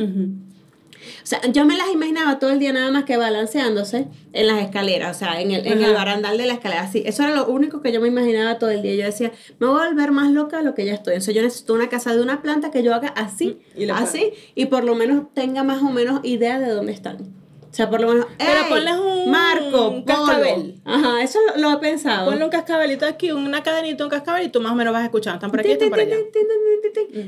[1.23, 4.61] O sea, yo me las imaginaba todo el día nada más que balanceándose en las
[4.61, 6.83] escaleras, o sea, en el, en el barandal de la escalera.
[6.83, 8.95] Así, eso era lo único que yo me imaginaba todo el día.
[8.95, 11.13] Yo decía, me voy a volver más loca de lo que ya estoy.
[11.13, 14.65] Entonces yo necesito una casa de una planta que yo haga así, Y así, y
[14.65, 17.44] por lo menos tenga más o menos idea de dónde están.
[17.75, 18.69] O sea, por lo menos, Pero ¡Ey!
[18.69, 20.79] ponles un Marco, cascabel.
[20.81, 20.95] Polo.
[20.95, 22.29] Ajá, eso lo, lo he pensado.
[22.29, 25.35] Ponle un cascabelito aquí, una cadenita, un cascabel y tú más o menos vas escuchando.
[25.35, 26.15] Están por aquí, están por allá.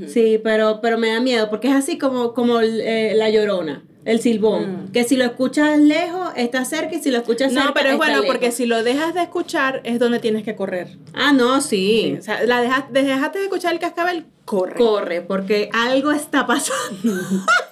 [0.07, 4.21] Sí, pero, pero me da miedo porque es así como, como eh, la llorona, el
[4.21, 4.85] silbón.
[4.85, 4.91] Mm.
[4.93, 7.67] Que si lo escuchas lejos, está cerca y si lo escuchas cerca.
[7.67, 8.27] No, pero es bueno lejos.
[8.27, 10.97] porque si lo dejas de escuchar es donde tienes que correr.
[11.13, 12.15] Ah, no, sí.
[12.17, 14.75] O sea, la dejas, dejaste de escuchar el cascabel, corre.
[14.75, 16.87] Corre, porque algo está pasando.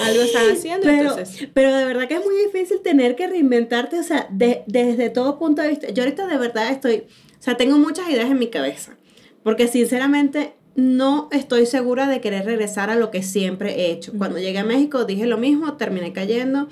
[0.00, 1.48] Algo están haciendo, Pero, entonces.
[1.52, 5.38] pero de verdad que es muy difícil tener que reinventarte, o sea, de- desde todo
[5.38, 5.90] punto de vista.
[5.90, 7.04] Yo ahorita de verdad estoy,
[7.38, 8.96] o sea, tengo muchas ideas en mi cabeza,
[9.42, 14.12] porque sinceramente no estoy segura de querer regresar a lo que siempre he hecho.
[14.16, 16.68] Cuando llegué a México dije lo mismo, terminé cayendo.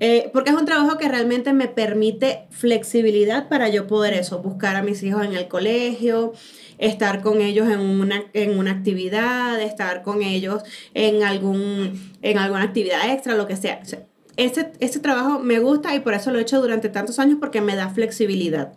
[0.00, 4.76] Eh, porque es un trabajo que realmente me permite flexibilidad para yo poder eso, buscar
[4.76, 6.32] a mis hijos en el colegio,
[6.78, 10.62] estar con ellos en una, en una actividad, estar con ellos
[10.94, 13.80] en, algún, en alguna actividad extra, lo que sea.
[13.82, 17.18] O sea, ese, ese trabajo me gusta y por eso lo he hecho durante tantos
[17.18, 18.72] años porque me da flexibilidad.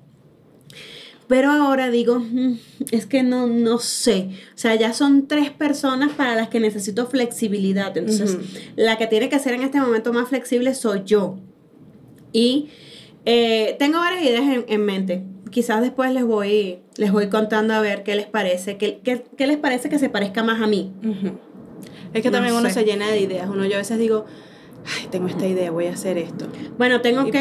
[1.27, 2.57] Pero ahora digo, "Mm,
[2.91, 4.31] es que no, no sé.
[4.53, 7.95] O sea, ya son tres personas para las que necesito flexibilidad.
[7.95, 8.37] Entonces,
[8.75, 11.37] la que tiene que ser en este momento más flexible soy yo.
[12.33, 12.67] Y
[13.25, 15.23] eh, tengo varias ideas en, en mente.
[15.51, 19.47] Quizás después les voy, les voy contando a ver qué les parece, qué, qué, qué
[19.47, 20.91] les parece que se parezca más a mí.
[22.13, 23.47] Es que No también uno se llena de ideas.
[23.49, 24.25] Uno yo a veces digo,
[24.97, 26.47] ay, tengo esta idea, voy a hacer esto.
[26.77, 27.39] Bueno, tengo Y que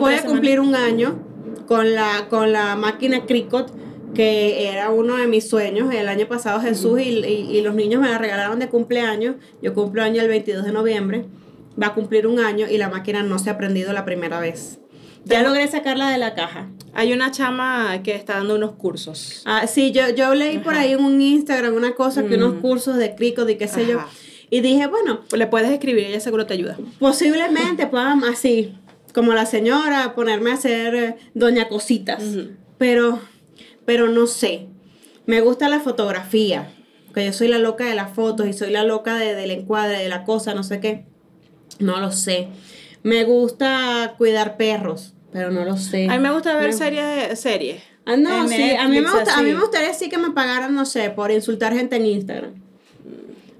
[0.00, 1.18] voy a cumplir un año
[1.66, 3.66] con la con la máquina Cricut
[4.14, 8.00] que era uno de mis sueños el año pasado Jesús y, y- y los niños
[8.00, 9.36] me la regalaron de cumpleaños.
[9.60, 11.24] Yo cumplo año el 22 de noviembre.
[11.80, 14.78] Va a cumplir un año y la máquina no se ha prendido la primera vez.
[15.28, 16.68] Ya logré sacarla de la caja.
[16.94, 19.42] Hay una chama que está dando unos cursos.
[19.44, 22.60] Ah, sí, yo, yo leí por ahí en un Instagram una cosa que unos Mm.
[22.60, 23.98] cursos de Cricut y qué sé yo.
[24.50, 26.78] Y dije, bueno, le puedes escribir, ella seguro te ayuda.
[27.00, 28.74] Posiblemente puedan así,
[29.12, 32.22] como la señora, ponerme a hacer eh, doña cositas.
[32.78, 33.18] Pero,
[33.84, 34.68] pero no sé.
[35.26, 36.72] Me gusta la fotografía.
[37.12, 39.98] Que yo soy la loca de las fotos y soy la loca de- del encuadre,
[39.98, 41.06] de la cosa, no sé qué.
[41.80, 42.48] No lo sé.
[43.02, 46.08] Me gusta cuidar perros, pero no lo sé.
[46.08, 47.38] A mí me gusta ver Me- series.
[47.40, 47.82] series.
[48.04, 50.30] Ah, no, en sí, a mí, me gusta, a mí me gustaría sí que me
[50.30, 52.54] pagaran, no sé, por insultar gente en Instagram.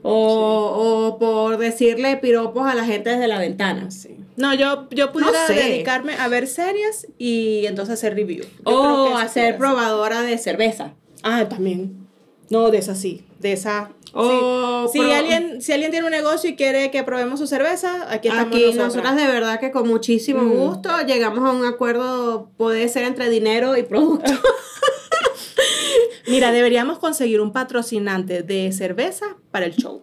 [0.02, 3.90] O, o por decirle piropos a la gente desde la ventana.
[3.90, 4.16] Sí.
[4.36, 5.54] No, yo, yo pudiera sé.
[5.54, 8.44] dedicarme a ver series y entonces hacer review.
[8.44, 10.94] Yo O hacer pudiera probadora de cerveza.
[11.24, 12.06] Ah, también.
[12.50, 13.24] No, de esa sí.
[13.38, 13.90] De esa.
[14.14, 14.98] O sí.
[14.98, 18.46] si, alguien, si alguien tiene un negocio y quiere que probemos su cerveza, aquí estamos
[18.54, 18.86] Aquí nosotras.
[18.94, 20.56] nosotras de verdad que con muchísimo Mm.
[20.56, 24.32] gusto llegamos a un acuerdo, puede ser entre dinero y producto.
[26.28, 30.02] Mira, deberíamos conseguir un patrocinante de cerveza para el show.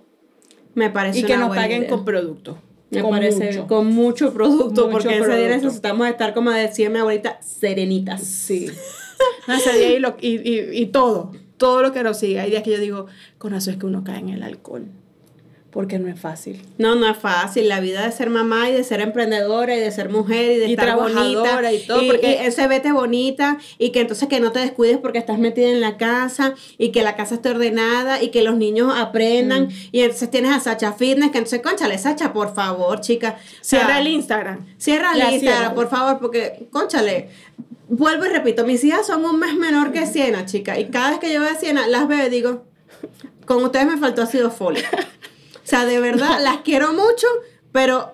[0.75, 1.89] Me parece Y que una nos buena paguen idea.
[1.89, 2.57] con producto.
[2.91, 3.67] Me con parece mucho.
[3.67, 5.65] con mucho producto, Mucho porque ese día producto.
[5.65, 8.21] necesitamos estar, como decía mi abuelita, serenitas.
[8.23, 8.69] Sí.
[9.47, 11.31] Ese día y, lo- y, y, y todo.
[11.63, 12.39] Todo lo que nos sigue.
[12.41, 13.05] Hay días que yo digo,
[13.37, 14.85] con eso es que uno cae en el alcohol.
[15.71, 16.61] Porque no es fácil.
[16.77, 17.67] No, no es fácil.
[17.67, 20.67] La vida de ser mamá y de ser emprendedora y de ser mujer y de
[20.67, 21.71] Y estar bonita.
[21.73, 25.17] y todo, porque- y ese vete bonita y que entonces que no te descuides porque
[25.17, 28.93] estás metida en la casa y que la casa esté ordenada y que los niños
[28.95, 29.63] aprendan.
[29.69, 29.71] Mm.
[29.93, 33.37] Y entonces tienes a Sacha Fitness que entonces, conchale, Sacha, por favor, chica.
[33.61, 34.65] Cierra el Instagram.
[34.77, 35.73] Cierra el Instagram, cierra.
[35.73, 37.29] por favor, porque, conchale,
[37.95, 41.19] vuelvo y repito, mis hijas son un mes menor que Siena, chica, y cada vez
[41.19, 42.65] que yo veo a Siena, las veo y digo,
[43.45, 44.87] con ustedes me faltó ácido fólico.
[44.95, 47.27] O sea, de verdad, las quiero mucho,
[47.71, 48.13] pero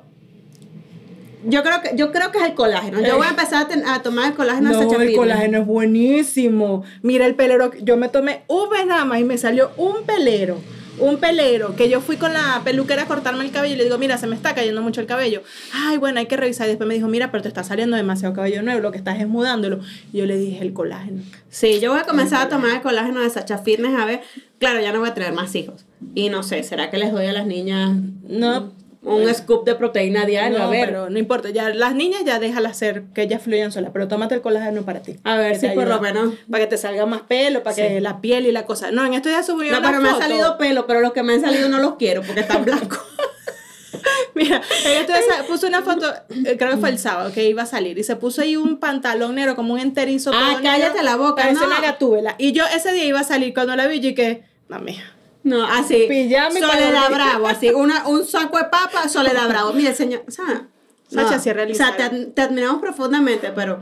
[1.46, 3.00] yo creo que, yo creo que es el colágeno.
[3.02, 6.84] Yo voy a empezar a, ten- a tomar el colágeno No, el colágeno es buenísimo.
[7.02, 7.72] Mira el pelero.
[7.82, 10.58] Yo me tomé un nada más y me salió un pelero.
[11.00, 11.76] Un pelero.
[11.76, 14.28] Que yo fui con la peluquera a cortarme el cabello y le digo, mira, se
[14.28, 15.44] me está cayendo mucho el cabello.
[15.74, 16.68] Ay, bueno, hay que revisar.
[16.68, 18.82] Y después me dijo, mira, pero te está saliendo demasiado cabello nuevo.
[18.82, 19.80] Lo que estás es mudándolo.
[20.14, 21.22] Y yo le dije, el colágeno.
[21.50, 24.22] Sí, yo voy a comenzar a tomar el colágeno de Sacha Fitness, a ver,
[24.60, 25.86] claro, ya no voy a tener más hijos.
[26.16, 27.92] Y no sé, ¿será que les doy a las niñas
[28.28, 28.72] No.
[29.02, 30.58] Un scoop de proteína diaria?
[30.60, 30.86] No, a ver.
[30.88, 31.50] pero no importa.
[31.50, 33.92] Ya las niñas ya déjalas ser, que ellas fluyan solas.
[33.94, 35.16] Pero tómate el colágeno para ti.
[35.24, 38.20] A ver si por lo menos Para que te salga más pelo, para que la
[38.22, 38.92] piel y la cosa.
[38.92, 40.24] No, en estos días subí No, una pero me ha foto.
[40.26, 43.00] salido pelo, pero los que me han salido no los quiero porque están blancos.
[44.36, 46.06] Mira, ella puso una foto,
[46.46, 48.80] eh, creo que fue el sábado que iba a salir, y se puso ahí un
[48.80, 50.32] pantalón negro, como un enterizo.
[50.34, 51.68] Ah, todo cállate negro, la boca, Parece no.
[51.68, 52.36] una gatúbela.
[52.38, 55.04] Y yo ese día iba a salir, cuando la vi, yo que, no, mija.
[55.44, 56.06] No, así.
[56.08, 57.10] Pijama y Soledad.
[57.12, 57.70] Bravo, así.
[57.70, 59.74] Una, un saco de papa, Soledad Bravo.
[59.74, 60.24] Mire, señor.
[60.28, 60.68] O sea,
[61.08, 63.80] Sacha, cierra el o sea te, te admiramos profundamente, pero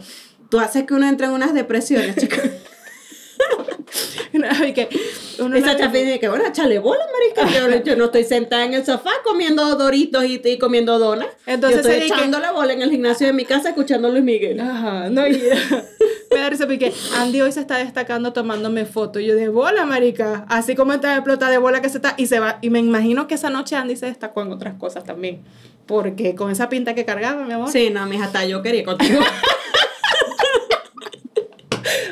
[0.50, 2.40] tú haces que uno entre en unas depresiones, chicos.
[4.34, 4.90] y que
[5.40, 7.60] uno Y no- Sacha dice que, bueno, échale bola, marica.
[7.60, 11.28] Yo, yo no estoy sentada en el sofá comiendo doritos y, y comiendo donas.
[11.46, 14.60] Entonces, yo estoy echándole bola en el gimnasio de mi casa escuchando a Luis Miguel.
[14.60, 15.34] Ajá, no, y
[16.48, 19.22] da risa porque Andy hoy se está destacando tomándome fotos.
[19.24, 20.46] Yo de bola, marica.
[20.48, 22.16] Así como está de pelota de bola que se está.
[22.18, 22.60] Y se va.
[22.62, 25.42] Y me imagino que esa noche Andy se destacó en otras cosas también.
[25.86, 27.70] Porque con esa pinta que cargaba, mi amor.
[27.70, 29.20] Sí, no, mija, hasta yo quería contigo.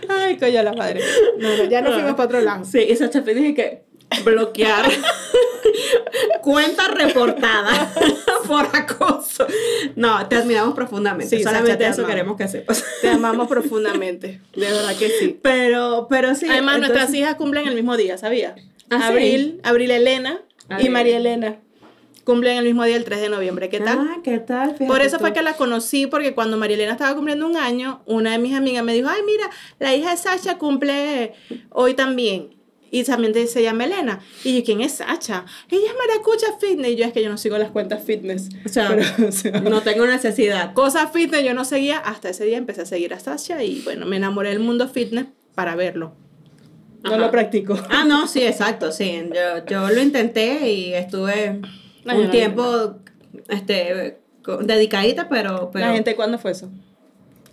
[0.09, 1.01] Ay, coño la madre.
[1.39, 2.65] No, no, ya nos fuimos para otro lado.
[2.65, 3.85] Sí, y Sacha Fitness dice que
[4.23, 4.85] bloquear
[6.41, 7.91] cuenta reportada
[8.47, 9.45] por acoso.
[9.95, 11.37] No, te admiramos profundamente.
[11.37, 12.09] Sí, Solamente te eso amamos.
[12.09, 12.83] queremos que sepas.
[13.01, 14.41] Te amamos profundamente.
[14.55, 15.39] De verdad que sí.
[15.41, 16.47] Pero, pero sí.
[16.49, 18.55] Además, entonces- nuestras hijas cumplen el mismo día, ¿sabía?
[18.89, 19.03] ¿Ah, sí?
[19.03, 20.41] Abril, Abril Elena
[20.79, 20.89] y.
[20.89, 21.57] María Elena
[22.23, 23.69] cumplen el mismo día, el 3 de noviembre.
[23.69, 23.99] ¿Qué tal?
[24.01, 24.69] Ah, ¿qué tal?
[24.71, 25.21] Fíjate Por eso tú.
[25.21, 28.55] fue que la conocí, porque cuando María Elena estaba cumpliendo un año, una de mis
[28.55, 31.33] amigas me dijo, ay, mira, la hija de Sacha cumple
[31.69, 32.54] hoy también.
[32.97, 34.19] Y también te- se llama Elena.
[34.43, 35.43] Y yo, ¿quién es Sacha?
[35.69, 36.91] Ella es Maracucha Fitness.
[36.91, 38.49] Y yo, es que yo no sigo las cuentas fitness.
[38.65, 40.73] O sea, Pero, o sea, no tengo necesidad.
[40.73, 41.97] Cosas fitness yo no seguía.
[41.97, 43.61] Hasta ese día empecé a seguir a Sacha.
[43.63, 46.13] Y bueno, me enamoré del mundo fitness para verlo.
[47.03, 47.77] No lo practico.
[47.89, 49.23] Ah, no, sí, exacto, sí.
[49.33, 51.59] Yo, yo lo intenté y estuve
[52.05, 52.95] No, un no tiempo
[53.49, 54.19] este,
[54.61, 56.69] dedicadita, pero, pero ¿La gente cuándo fue eso?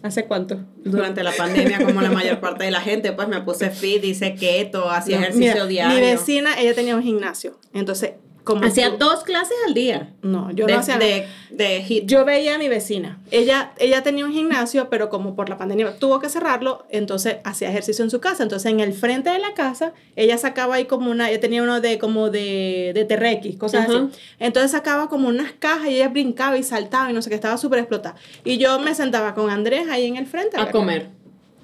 [0.02, 0.58] ¿Hace cuánto?
[0.84, 4.34] durante la pandemia, como la mayor parte de la gente, pues me puse fit, hice
[4.34, 5.94] keto, hacía ejercicio mira, diario.
[5.94, 7.58] Mi vecina, ella tenía un gimnasio.
[7.72, 8.12] Entonces,
[8.44, 10.10] como Hacía tú- dos clases al día.
[10.22, 12.06] No, yo de, no hacía de, de hit.
[12.06, 13.20] Yo veía a mi vecina.
[13.30, 17.68] Ella, ella tenía un gimnasio, pero como por la pandemia tuvo que cerrarlo, entonces hacía
[17.70, 18.42] ejercicio en su casa.
[18.42, 21.80] Entonces, en el frente de la casa, ella sacaba ahí como una, ella tenía uno
[21.80, 24.08] de como de, de TRX, cosas así.
[24.40, 27.56] Entonces sacaba como unas cajas y ella brincaba y saltaba y no sé qué, estaba
[27.58, 28.16] súper explotada.
[28.44, 30.58] Y yo me sentaba con Andrés ahí en el frente.
[30.60, 31.10] a comer.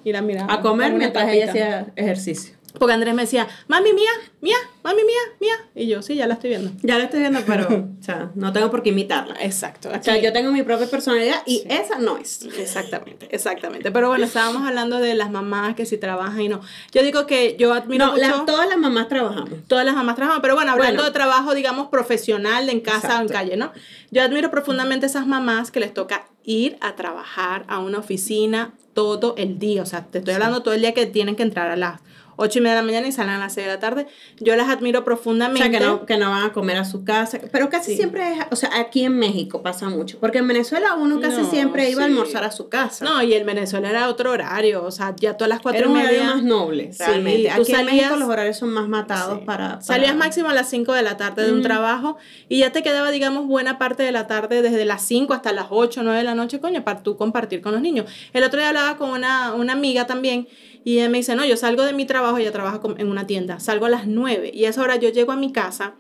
[0.05, 0.53] Y la miraba.
[0.55, 2.55] A comer mientras ella hacía ejercicio.
[2.79, 5.55] Porque Andrés me decía, mami mía, mía, mami mía, mía.
[5.75, 6.71] Y yo, sí, ya la estoy viendo.
[6.83, 7.67] Ya la estoy viendo, pero
[8.01, 9.35] o sea, no tengo por qué imitarla.
[9.41, 9.89] Exacto.
[9.89, 12.43] O sea, yo tengo mi propia personalidad y esa no es.
[12.59, 13.91] Exactamente, exactamente.
[13.91, 16.61] Pero bueno, estábamos hablando de las mamás que si trabajan y no.
[16.93, 18.45] Yo digo que yo admiro No, mucho.
[18.47, 19.51] todas las mamás trabajamos.
[19.67, 21.05] Todas las mamás trabajan, pero bueno, hablando Bueno.
[21.05, 23.73] de trabajo, digamos, profesional, en casa o en calle, ¿no?
[24.11, 29.35] Yo admiro profundamente esas mamás que les toca ir a trabajar a una oficina todo
[29.39, 29.83] el día.
[29.83, 32.01] O sea, te estoy hablando todo el día que tienen que entrar a las
[32.39, 34.07] ocho y media de la mañana y salen a las 6 de la tarde.
[34.41, 35.61] Yo las admiro O profundamente.
[35.69, 37.39] sea, que no, que no van a comer a su casa.
[37.53, 37.97] Pero casi Sí.
[37.99, 40.19] siempre es, o sea, aquí en México pasa mucho.
[40.21, 42.11] Porque en Venezuela uno casi No, siempre iba a sí.
[42.13, 43.05] almorzar a su casa.
[43.05, 44.85] No, y en Venezuela era otro horario.
[44.85, 46.11] O sea, ya todas las cuatro Era y un media.
[46.21, 47.53] horario más noble, Sí, realmente.
[47.57, 49.45] tú Aquí en México salías- los horarios son más matados Sí.
[49.45, 51.67] para, para- Salías máximo a las 5 de la tarde de un Ujú.
[51.67, 52.17] trabajo
[52.49, 55.67] y ya te quedaba, digamos, buena parte de la tarde, desde las 5 hasta las
[55.71, 58.07] 8, 9 de la noche, coño, para tú compartir con los niños.
[58.33, 60.47] El otro día hablaba con una, una amiga también
[60.89, 63.61] y ella me dice, no, yo salgo de mi trabajo, ella trabaja en una tienda,
[63.61, 65.97] salgo a las 9 y a esa hora yo llego a mi casa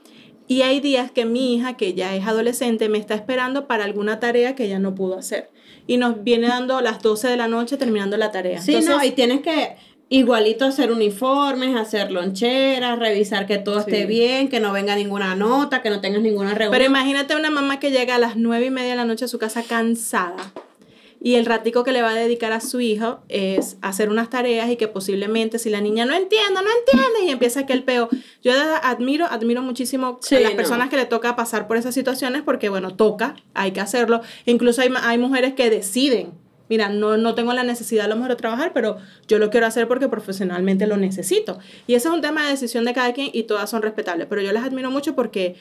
[0.46, 4.18] y hay días que mi hija, que ya es adolescente, me está esperando para alguna
[4.18, 5.50] tarea que ella no pudo hacer.
[5.86, 8.62] Y nos viene dando las 12 de la noche terminando la tarea.
[8.62, 9.76] Sí, no, y tienes que
[10.08, 13.90] igualito hacer uniformes, hacer loncheras, revisar que todo Sí.
[13.90, 16.70] esté bien, que no venga ninguna nota, que no tengas ninguna reunión.
[16.72, 19.28] Pero imagínate una mamá que llega a las nueve y media de la noche a
[19.28, 20.50] su casa cansada
[21.20, 24.70] y el ratico que le va a dedicar a su hijo es hacer unas tareas
[24.70, 28.08] y que posiblemente si la niña no entiende, no entiende y empieza aquel peo.
[28.42, 28.52] Yo
[28.82, 30.56] admiro, admiro muchísimo Sí, a las no.
[30.56, 34.20] personas que le toca pasar por esas situaciones porque bueno, toca, hay que hacerlo.
[34.46, 36.32] Incluso hay, hay mujeres que deciden,
[36.68, 39.66] mira, no, no tengo la necesidad a lo mejor de trabajar, pero yo lo quiero
[39.66, 41.58] hacer porque profesionalmente lo necesito.
[41.88, 44.40] Y ese es un tema de decisión de cada quien y todas son respetables, pero
[44.40, 45.56] yo las admiro mucho porque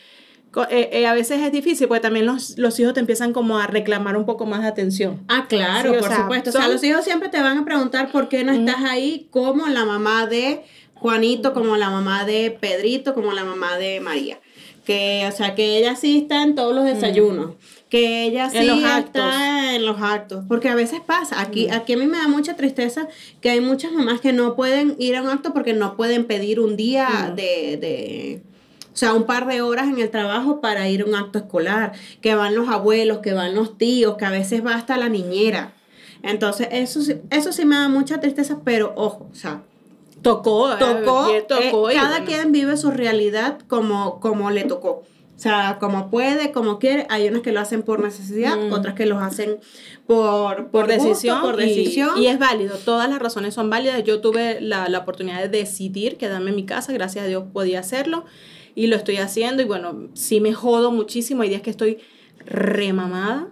[0.70, 3.68] eh, eh, a veces es difícil porque también los, los hijos te empiezan como a
[3.68, 5.24] reclamar un poco más de atención.
[5.28, 6.50] Ah, claro, Sí, o por sea, supuesto.
[6.50, 9.68] O sea, los hijos siempre te van a preguntar por qué no estás ahí como
[9.68, 10.64] la mamá de
[10.96, 14.40] Juanito, como la mamá de Pedrito, como la mamá de María.
[14.86, 17.56] Que, o sea, que ella sí está en todos los desayunos.
[17.90, 19.22] Que ella sí En los actos.
[19.24, 20.46] está en los actos.
[20.48, 21.42] Porque a veces pasa.
[21.42, 23.08] Aquí, aquí a mí me da mucha tristeza
[23.42, 26.60] que hay muchas mamás que no pueden ir a un acto porque no pueden pedir
[26.62, 28.42] un día de, de
[28.98, 31.92] o sea, un par de horas en el trabajo para ir a un acto escolar,
[32.20, 35.74] que van los abuelos, que van los tíos, que a veces va hasta la niñera.
[36.24, 39.62] Entonces, eso, sí- eso sí me da mucha tristeza, pero ojo, o sea,
[40.24, 42.26] Tocó, eh, tocó, tocó eh, y cada bueno.
[42.26, 45.04] quien vive su realidad como, como le tocó.
[45.36, 47.06] O sea, como puede, como quiere.
[47.12, 48.74] Hay unas que lo hacen por necesidad, Mm.
[48.74, 49.60] otras que lo hacen
[50.08, 52.18] por, por decisión, por y- decisión.
[52.18, 54.04] Y, es válido, todas las razones son válidas.
[54.04, 57.80] Yo tuve la, la oportunidad de decidir quedarme en mi casa, gracias a Dios podía
[57.82, 58.26] hacerlo
[58.78, 61.98] y lo estoy haciendo y bueno, sí me jodo muchísimo, hay días que estoy
[62.46, 63.48] remamada.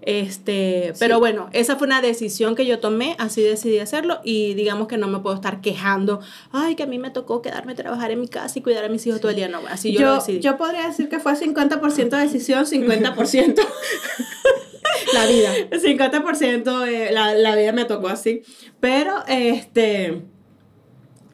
[0.00, 4.88] Este, pero bueno, esa fue una decisión que yo tomé, así decidí hacerlo y digamos
[4.88, 8.10] que no me puedo estar quejando, ay, que a mí me tocó quedarme a trabajar
[8.10, 10.06] en mi casa y cuidar a mis hijos todo el día, no, así yo, lo
[10.06, 10.40] yo, decidí.
[10.40, 13.54] yo podría decir que fue 50% decisión, 50%
[15.12, 15.52] la vida.
[15.70, 18.40] 50% eh, la, la vida me tocó así.
[18.80, 20.22] Pero, este.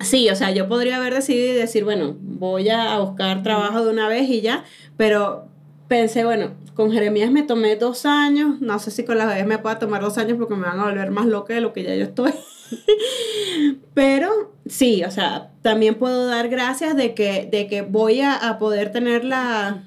[0.00, 3.90] Sí, o sea, yo podría haber decidido y decir, bueno, voy a buscar trabajo de
[3.90, 4.64] una vez y ya.
[4.96, 5.46] Pero
[5.88, 8.60] pensé, bueno, con Jeremías me tomé dos años.
[8.60, 10.84] No sé si con la bebé me pueda tomar dos años porque me van a
[10.84, 12.32] volver más loca de lo que ya yo estoy.
[13.94, 18.58] Pero sí, o sea, también puedo dar gracias de que, de que voy a, a
[18.58, 19.84] poder tener la,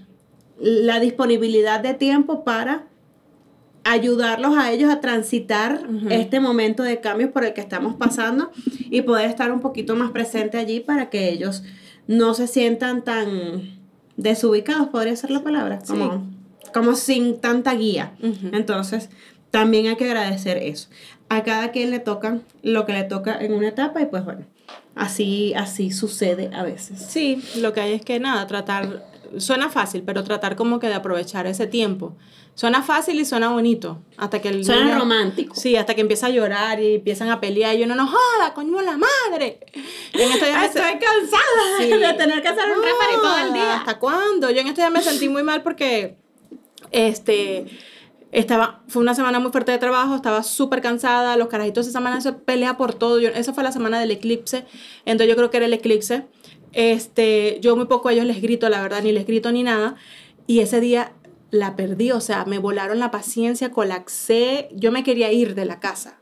[0.59, 2.87] la disponibilidad de tiempo para
[3.91, 8.51] ayudarlos a ellos a transitar este momento de cambios por el que estamos pasando
[8.89, 11.63] y poder estar un poquito más presente allí para que ellos
[12.07, 13.77] no se sientan tan
[14.17, 15.93] desubicados, podría ser la palabra, Sí.
[15.93, 16.27] como,
[16.73, 18.13] como sin tanta guía.
[18.51, 19.09] Entonces,
[19.51, 20.89] también hay que agradecer eso.
[21.29, 24.45] A cada quien le toca lo que le toca en una etapa y pues bueno,
[24.95, 26.99] así, así sucede a veces.
[27.07, 29.05] Sí, lo que hay es que nada, tratar
[29.37, 32.15] suena fácil, pero tratar como que de aprovechar ese tiempo.
[32.55, 33.99] Suena fácil y suena bonito.
[34.17, 35.53] Hasta que el Suena niño- romántico.
[35.55, 38.81] Sí, hasta que empieza a llorar y empiezan a pelear y uno no joda, coño
[38.81, 39.59] la madre.
[40.13, 41.87] Y en estos días me Estoy cansada Sí.
[41.87, 43.75] de tener que hacer un refari todo el día.
[43.77, 44.49] ¿Hasta cuándo?
[44.49, 46.17] Yo en este día me sentí muy mal porque
[46.91, 47.65] este
[48.31, 52.19] estaba fue una semana muy fuerte de trabajo, estaba súper cansada, los carajitos esa semana
[52.21, 53.19] se pelea por todo.
[53.19, 54.65] Yo, esa fue la semana del eclipse,
[55.05, 56.25] entonces yo creo que era el eclipse.
[56.73, 59.95] Este, yo muy poco a ellos les grito, la verdad, ni les grito ni nada.
[60.47, 61.11] Y ese día
[61.51, 65.79] la perdí, o sea, me volaron la paciencia, colapsé, yo me quería ir de la
[65.79, 66.17] casa.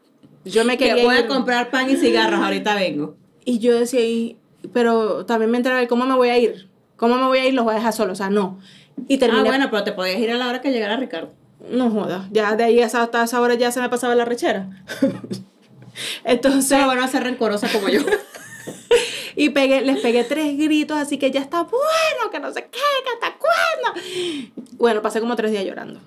[0.45, 1.23] Yo me Que quería voy ir.
[1.23, 3.15] a comprar pan y cigarros, ahorita vengo.
[3.43, 4.37] Y yo decía, y-
[4.73, 6.69] pero también me entraba, ¿cómo me voy a ir?
[6.97, 7.53] ¿Cómo me voy a ir?
[7.53, 8.59] Los voy a dejar solos, o sea, no.
[9.07, 11.33] Y terminé, Ah, bueno, pero te podías ir a la hora que llegara Ricardo.
[11.69, 14.69] no joda, ya de ahí hasta, hasta esa hora ya se me pasaba la rechera.
[16.23, 18.01] Entonces, Pero bueno, a ser rencorosa como yo.
[19.35, 22.79] y pegué, les pegué tres gritos, así que ya está bueno, que no sé qué,
[23.03, 24.01] que hasta cuándo.
[24.73, 25.99] Bueno, pasé como tres días llorando.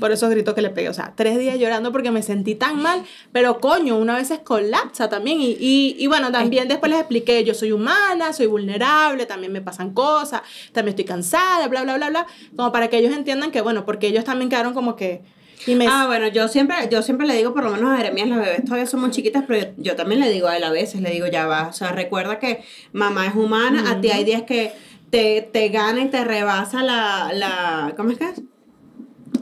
[0.00, 2.80] Por esos gritos que le pegué, o sea, tres días llorando porque me sentí tan
[2.80, 5.40] mal, pero coño, una vez colapsa también.
[5.40, 9.60] Y, y, y bueno, también después les expliqué, yo soy humana, soy vulnerable, también me
[9.60, 10.40] pasan cosas,
[10.72, 12.26] también estoy cansada, bla, bla, bla, bla,
[12.56, 15.22] como para que ellos entiendan que, bueno, porque ellos también quedaron como que...
[15.66, 18.28] Y me, Ah, bueno, yo siempre, yo siempre le digo, por lo menos a Jeremías,
[18.28, 20.70] las bebés todavía son muy chiquitas, pero yo, yo también le digo a él a
[20.70, 24.24] veces, le digo, ya va, o sea, recuerda que mamá es humana, a ti hay
[24.24, 24.72] días que
[25.12, 28.42] te, te gana y te rebasa la, la, ¿cómo es que es?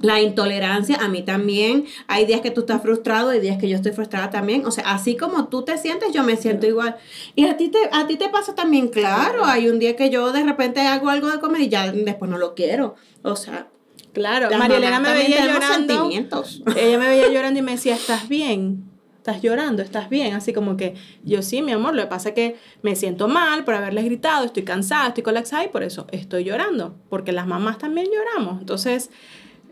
[0.02, 1.84] La intolerancia, a mí también.
[2.08, 4.64] Hay días que tú estás frustrado, hay días que yo estoy frustrada también.
[4.66, 6.96] O sea, así como tú te sientes, yo me siento igual.
[7.36, 9.44] Y a ti te, a ti te pasa también, claro.
[9.44, 12.38] Hay un día que yo de repente hago algo de comer y ya después no
[12.38, 12.94] lo quiero.
[13.22, 13.68] O sea,
[14.12, 16.10] claro, las María Elena me veía llorando.
[16.10, 18.90] Ella me veía llorando y me decía, ¿estás bien?
[19.18, 19.82] ¿Estás llorando?
[19.82, 20.34] ¿Estás bien?
[20.34, 20.94] Así como que
[21.24, 24.46] yo sí, mi amor, lo que pasa es que me siento mal por haberles gritado,
[24.46, 28.60] estoy cansada, estoy colapsada y por eso estoy llorando, porque las mamás también lloramos.
[28.60, 29.10] Entonces,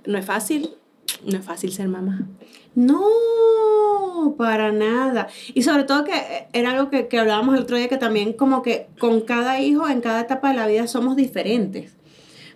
[0.05, 0.75] no es fácil,
[1.25, 2.27] no es fácil ser mamá.
[2.75, 5.29] No, para nada.
[5.55, 8.35] Y sobre todo que eh, era algo que, que hablábamos el otro día, que también
[8.35, 11.98] como que con cada hijo, en cada etapa de la vida somos diferentes.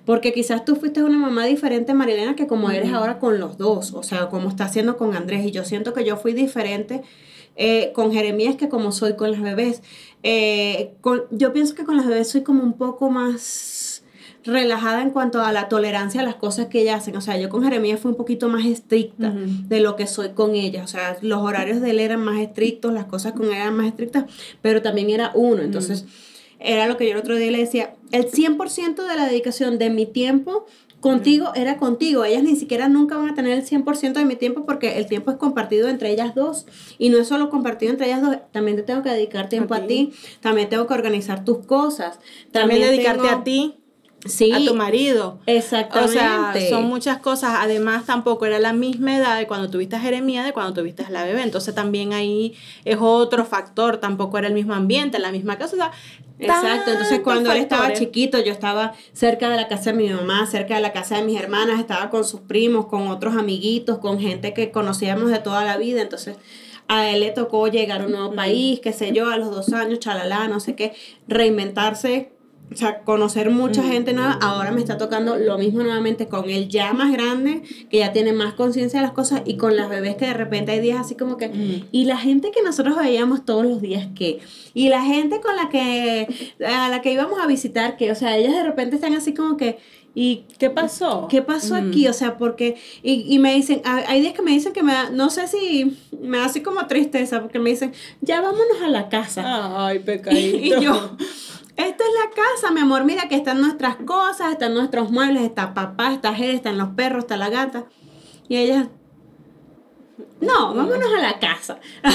[0.04, 3.92] Porque quizás tú fuiste una mamá diferente, Marilena, que como eres ahora con los dos,
[3.94, 5.46] o sea, como está haciendo con Andrés.
[5.46, 7.02] Y yo siento que yo fui diferente
[7.54, 9.82] eh, con Jeremías que como soy con las bebés.
[10.24, 14.02] Eh, con- yo pienso que con las bebés soy como un poco más
[14.44, 17.16] relajada en cuanto a la tolerancia a las cosas que ellas hacen.
[17.16, 19.32] O sea, yo con Jeremías fui un poquito más estricta
[19.68, 20.82] de lo que soy con ella.
[20.82, 23.86] O sea, los horarios de él eran más estrictos, las cosas con él eran más
[23.86, 24.24] estrictas,
[24.60, 25.62] pero también era uno.
[25.62, 26.06] Entonces,
[26.58, 29.90] era lo que yo el otro día le decía, el 100% de la dedicación de
[29.90, 30.66] mi tiempo
[31.00, 32.24] contigo era contigo.
[32.24, 35.32] Ellas ni siquiera nunca van a tener el 100% de mi tiempo porque el tiempo
[35.32, 36.66] es compartido entre ellas dos.
[36.96, 39.80] Y no es solo compartido entre ellas dos, también te tengo que dedicar tiempo a,
[39.80, 39.86] ti.
[39.86, 42.20] ti, también tengo que organizar tus cosas.
[42.52, 43.74] También, dedicarte tengo- a ti,
[44.24, 45.40] Sí, a tu marido.
[45.46, 46.10] exactamente.
[46.18, 47.54] O sea, son muchas cosas.
[47.58, 51.10] Además, tampoco era la misma edad de cuando tuviste a Jeremía de cuando tuviste a
[51.10, 51.42] la bebé.
[51.42, 52.54] Entonces, también ahí
[52.84, 53.96] es otro factor.
[53.96, 55.72] Tampoco era el mismo ambiente, la misma cosa.
[55.74, 55.90] O sea,
[56.38, 60.46] Exacto, entonces cuando él estaba chiquito, yo estaba cerca de la casa de mi mamá,
[60.46, 64.18] cerca de la casa de mis hermanas, estaba con sus primos, con otros amiguitos, con
[64.18, 66.36] gente que conocíamos de toda la vida, entonces
[66.88, 69.72] a él le tocó llegar a un nuevo país, qué sé yo, a los dos
[69.72, 70.94] años, chalala, no sé qué,
[71.28, 72.32] reinventarse,
[72.72, 76.68] o sea, conocer mucha gente nueva, ahora me está tocando lo mismo nuevamente con él
[76.68, 80.16] ya más grande, que ya tiene más conciencia de las cosas, y con las bebés
[80.16, 83.64] que de repente hay días así como que, y la gente que nosotros veíamos todos
[83.64, 84.40] los días que,
[84.74, 86.26] y la gente con la que,
[86.66, 89.56] a la que íbamos a visitar que, o sea, ellas de repente están así como
[89.56, 89.78] que,
[90.14, 91.26] ¿y ¿Qué pasó?
[91.30, 92.06] qué pasó aquí?
[92.08, 95.10] O sea, porque, y, y me dicen, hay días que me dicen que me da,
[95.10, 99.08] no sé si me da así como tristeza, porque me dicen, ya vámonos a la
[99.08, 99.86] casa.
[99.86, 100.58] Ay, Y, pecadito.
[100.58, 101.16] y yo,
[101.76, 105.74] esta es la casa, mi amor, mira que están nuestras cosas, están nuestros muebles, está
[105.74, 107.86] papá, está Jere, están los perros, está la gata.
[108.48, 108.88] Y ella,
[110.40, 111.78] no, vámonos a la casa.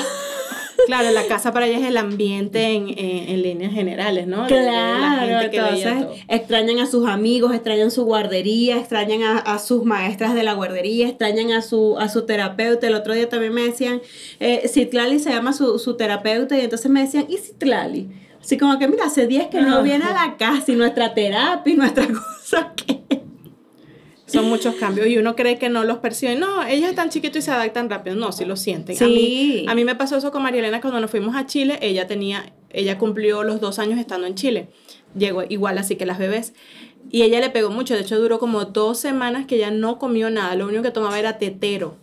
[0.85, 4.45] Claro, la casa para ella es el ambiente en, en, en líneas generales, ¿no?
[4.47, 9.37] De la Claro, gente que entonces extrañan a sus amigos, extrañan su guardería, extrañan a,
[9.39, 12.87] a sus maestras de la guardería, extrañan a su, a su terapeuta.
[12.87, 14.01] El otro día también me decían,
[14.39, 18.09] eh, Citlali se llama su, su terapeuta y entonces me decían, ¿y Citlali?
[18.47, 21.73] Así como que, mira, hace días que no viene a la casa y nuestra terapia
[21.73, 23.01] y nuestra cosa que...
[24.25, 26.37] Son muchos cambios y uno cree que no los percibe.
[26.37, 28.15] No, ellos están chiquitos y se adaptan rápido.
[28.15, 28.95] No, sí lo sienten.
[28.95, 29.05] A, Sí.
[29.05, 31.77] mí, a mí me pasó eso con María Elena cuando nos fuimos a Chile.
[31.81, 34.69] Ella tenía, ella cumplió los dos años estando en Chile.
[35.13, 36.53] Llegó igual así que las bebés.
[37.11, 37.95] Y ella le pegó mucho.
[37.95, 40.55] De hecho, duró como dos semanas que ella no comió nada.
[40.55, 41.97] Lo único que tomaba era tetero.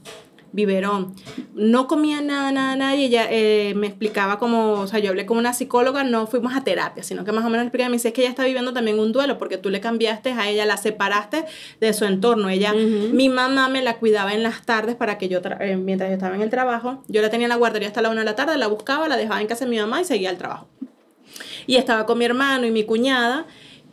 [0.55, 1.15] Biberón.
[1.55, 5.27] No comía nada, nada, nada, y ella eh, me explicaba como, o sea, yo hablé
[5.27, 8.09] con una psicóloga, no fuimos a terapia, sino que más o menos explicaba, me dice,
[8.09, 10.77] es que ella está viviendo también un duelo, porque tú le cambiaste a ella, la
[10.77, 11.45] separaste
[11.81, 12.49] de su entorno.
[12.49, 16.15] Ella, mi mamá me la cuidaba en las tardes para que yo, eh, mientras yo
[16.15, 18.37] estaba en el trabajo, yo la tenía en la guardería hasta la una de la
[18.37, 20.69] tarde, la buscaba, la dejaba en casa de mi mamá y seguía al trabajo.
[21.67, 23.47] Y estaba con mi hermano y mi cuñada,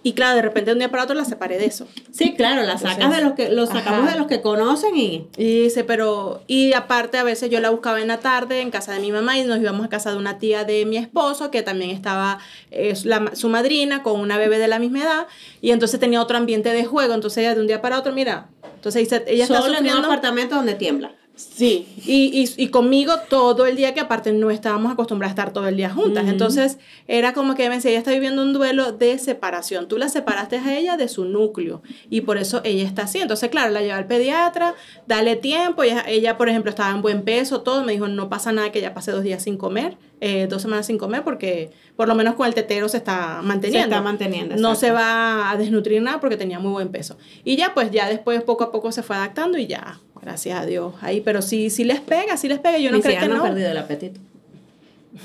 [0.03, 1.87] y claro, de repente de un día para otro la separé de eso.
[2.11, 4.11] Sí, claro, la sacas Entonces, de los que, lo sacamos ajá.
[4.13, 5.27] de los que conocen y.
[5.37, 8.93] Y dice, pero, y aparte a veces yo la buscaba en la tarde en casa
[8.93, 11.61] de mi mamá y nos íbamos a casa de una tía de mi esposo que
[11.61, 12.39] también estaba
[12.71, 15.27] eh, la- su madrina con una bebé de la misma edad
[15.61, 18.47] y entonces tenía otro ambiente de juego, entonces ella de un día para otro, mira,
[18.75, 20.07] entonces dice, ella está Solo en un sufriendo.
[20.07, 21.11] apartamento donde tiembla.
[21.53, 25.53] Sí, y, y, y conmigo todo el día, que aparte no estábamos acostumbradas a estar
[25.53, 26.27] todo el día juntas.
[26.27, 26.77] Entonces
[27.07, 29.87] era como que me decía, ella está viviendo un duelo de separación.
[29.87, 33.19] Tú la separaste a ella de su núcleo y por eso ella está así.
[33.19, 34.75] Entonces, claro, la lleva al pediatra,
[35.07, 35.83] dale tiempo.
[35.83, 37.83] Ella, ella, por ejemplo, estaba en buen peso, todo.
[37.83, 40.85] Me dijo, no pasa nada que ella pase dos días sin comer, eh, dos semanas
[40.85, 43.89] sin comer, porque por lo menos con el tetero se está manteniendo.
[43.89, 47.17] Se está manteniendo, No se va a desnutrir nada porque tenía muy buen peso.
[47.43, 50.65] Y ya, pues ya después poco a poco se fue adaptando y ya, gracias a
[50.65, 50.93] Dios.
[51.01, 52.77] Ahí, pero sí, sí les pega, sí les pega.
[52.77, 53.43] Yo no Mis creo que no no.
[53.43, 54.19] han perdido el apetito.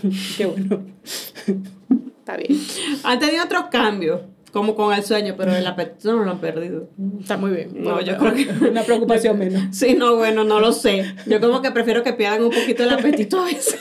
[0.36, 0.82] Qué bueno.
[2.18, 2.61] Está bien.
[3.05, 4.20] Han tenido otros cambios,
[4.53, 6.88] como con el sueño, pero el apetito no lo han perdido.
[7.20, 7.70] Está muy bien.
[7.74, 9.62] No, yo creo que- una preocupación menos.
[9.76, 11.14] Sí, no, bueno, no lo sé.
[11.26, 13.78] Yo como que prefiero que pierdan un poquito el apetito a veces.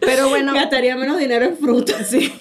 [0.00, 2.06] Pero bueno, Gastaría menos dinero en frutas.
[2.08, 2.32] sí.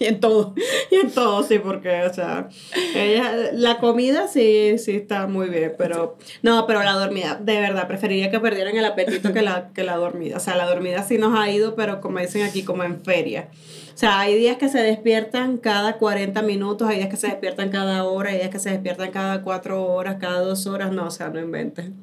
[0.04, 0.54] Y en todo.
[0.90, 2.48] Y en todo, sí, porque, o sea,
[2.94, 7.86] ella, la comida sí, sí está muy bien, pero, no, pero la dormida, de verdad,
[7.86, 10.38] preferiría que perdieran el apetito que la, que la dormida.
[10.38, 13.48] O sea, la dormida sí nos ha ido, pero como dicen aquí, como en feria.
[13.94, 17.68] O sea, hay días que se despiertan cada 40 minutos, hay días que se despiertan
[17.68, 21.10] cada hora, hay días que se despiertan cada 4 horas, cada 2 horas, no, o
[21.10, 21.94] sea, no inventen.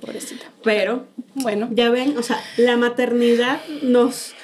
[0.00, 0.46] Pobrecita.
[0.62, 4.34] Pero, Bueno, ya ven, o sea, la maternidad nos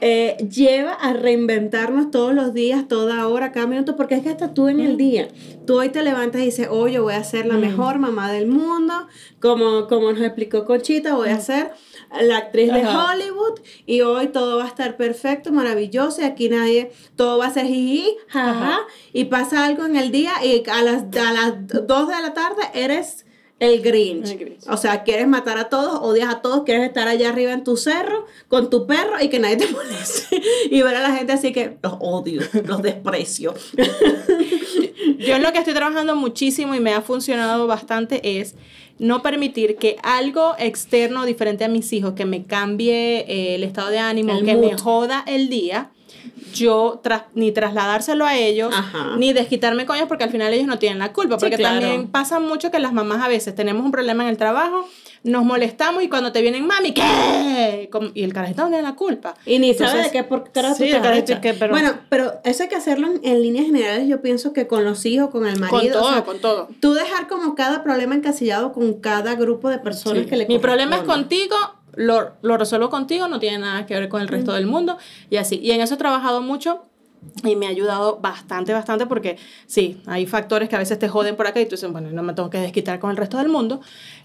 [0.00, 4.52] eh, lleva a reinventarnos todos los días, toda hora, cada minuto, porque es que hasta
[4.52, 5.28] tú en el día,
[5.66, 8.46] tú hoy te levantas y dices, hoy yo voy a ser la mejor mamá del
[8.46, 9.06] mundo,
[9.40, 11.72] como, como nos explicó Conchita, voy a ser
[12.20, 12.84] la actriz de.
[12.84, 17.52] Hollywood y hoy todo va a estar perfecto, maravilloso y aquí nadie, todo va a
[17.52, 18.80] ser jiji, jaja,
[19.12, 22.62] y pasa algo en el día y a las, a las 2 de la tarde
[22.74, 23.24] eres
[23.64, 24.30] el Grinch.
[24.30, 24.68] El Grinch.
[24.68, 27.76] O sea, quieres matar a todos, odias a todos, quieres estar allá arriba en tu
[27.76, 30.42] cerro con tu perro y que nadie te moleste.
[30.70, 33.54] y ver a la gente así que los odio, los desprecio.
[35.18, 38.54] yo en lo que estoy trabajando muchísimo y me ha funcionado bastante es
[38.98, 43.90] no permitir que algo externo diferente a mis hijos, que me cambie eh, el estado
[43.90, 45.90] de ánimo, El que me joda el día,
[46.52, 49.16] yo tras- ni trasladárselo a ellos, Ajá.
[49.16, 51.36] ni desquitarme con ellos, porque al final ellos no tienen la culpa.
[51.36, 51.80] Sí, Porque claro.
[51.80, 54.88] también pasa mucho que las mamás a veces tenemos un problema en el trabajo,
[55.24, 57.88] nos molestamos y cuando te vienen, mami, ¿qué?
[58.14, 59.34] Y el carajito no tiene la culpa.
[59.46, 60.44] Y ni sabe de qué por
[60.76, 64.20] sí, carajito que, pero- Bueno, pero eso hay que hacerlo en, en líneas generales, yo
[64.20, 66.00] pienso que con los hijos, con el Con marido.
[66.00, 66.68] todo, o sea, con todo.
[66.80, 70.28] Tú dejar como cada problema encasillado con cada grupo de personas Sí.
[70.28, 71.56] que le Mi problema es contigo,
[71.96, 74.96] lo, lo resuelvo contigo, no tiene nada que ver con el resto del mundo
[75.30, 75.58] y así.
[75.62, 76.82] Y en eso he trabajado mucho
[77.42, 81.36] y me ha ayudado bastante, bastante porque sí, hay factores que a veces te joden
[81.36, 83.48] por acá y tú dices, bueno, no me tengo que desquitar con el resto del
[83.48, 83.80] mundo.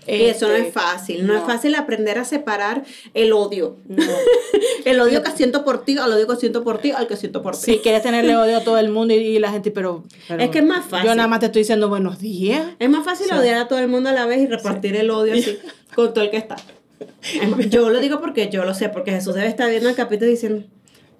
[0.05, 1.45] Y eso no Este, es fácil, no, es no.
[1.45, 3.77] fácil aprender a separar el odio.
[3.87, 4.03] No.
[4.85, 7.41] el odio que siento por ti, al odio que siento por ti, al que siento
[7.41, 7.61] por ti.
[7.63, 10.49] Sí, quieres tenerle odio a todo el mundo y, y la gente, pero, pero Es
[10.49, 11.07] que es más fácil.
[11.07, 12.67] Yo nada más te estoy diciendo buenos días.
[12.79, 13.33] Es más fácil Sí.
[13.33, 15.57] odiar a todo el mundo a la vez y repartir el odio así
[15.95, 16.57] con todo el que está.
[17.69, 20.65] Yo lo digo porque yo lo sé, porque Jesús debe estar viendo el capítulo diciendo,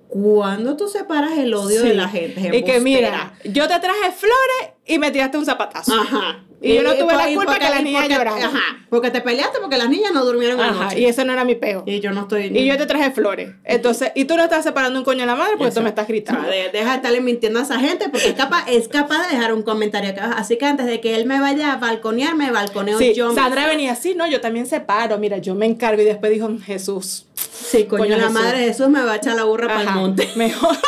[0.08, 2.56] ¿cuándo tú separas el odio de la gente?
[2.56, 5.94] Y que mira, yo te traje flores y me tiraste un zapatazo.
[5.94, 6.44] Ajá.
[6.62, 8.44] Y yo no tuve la culpa porque- que las niñas lloraron.
[8.44, 8.60] Ajá.
[8.90, 11.00] Porque te peleaste porque las niñas no durmieron Ajá, anoche.
[11.00, 11.84] y eso no era mi peo.
[11.86, 12.46] Y yo no estoy...
[12.48, 13.52] Y yo te traje flores.
[13.64, 16.08] Entonces, y tú no estás separando un coño a la madre porque tú me estás
[16.08, 16.48] gritando.
[16.50, 19.54] de- deja de estarle mintiendo a esa gente porque es capaz, es capaz de dejar
[19.54, 20.34] un comentario acá.
[20.38, 23.34] Así que antes de que él me vaya a balconear, me balconeo Sí, yo.
[23.34, 27.26] Sandra venía así, no, yo también separo, mira, yo me encargo y después dijo Jesús.
[27.36, 28.34] Sí, coño, Coño, la Jesús.
[28.34, 30.28] madre de Jesús me va a echar la burra para el monte.
[30.36, 30.76] Mejor.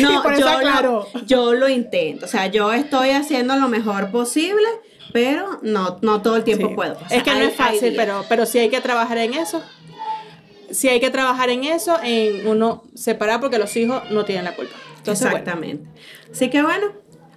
[0.00, 2.26] No, eso yo, lo, yo lo intento.
[2.26, 4.66] O sea, yo estoy haciendo lo mejor posible,
[5.12, 6.74] pero no, no todo el tiempo Sí.
[6.74, 6.94] puedo.
[6.94, 9.62] O sea, es que no es fácil, pero, pero sí hay que trabajar en eso.
[10.70, 14.54] Sí hay que trabajar en eso, en uno separar porque los hijos no tienen la
[14.54, 14.76] culpa.
[14.98, 15.38] Entonces, bueno.
[15.38, 15.90] Exactamente.
[16.30, 16.92] Así que bueno,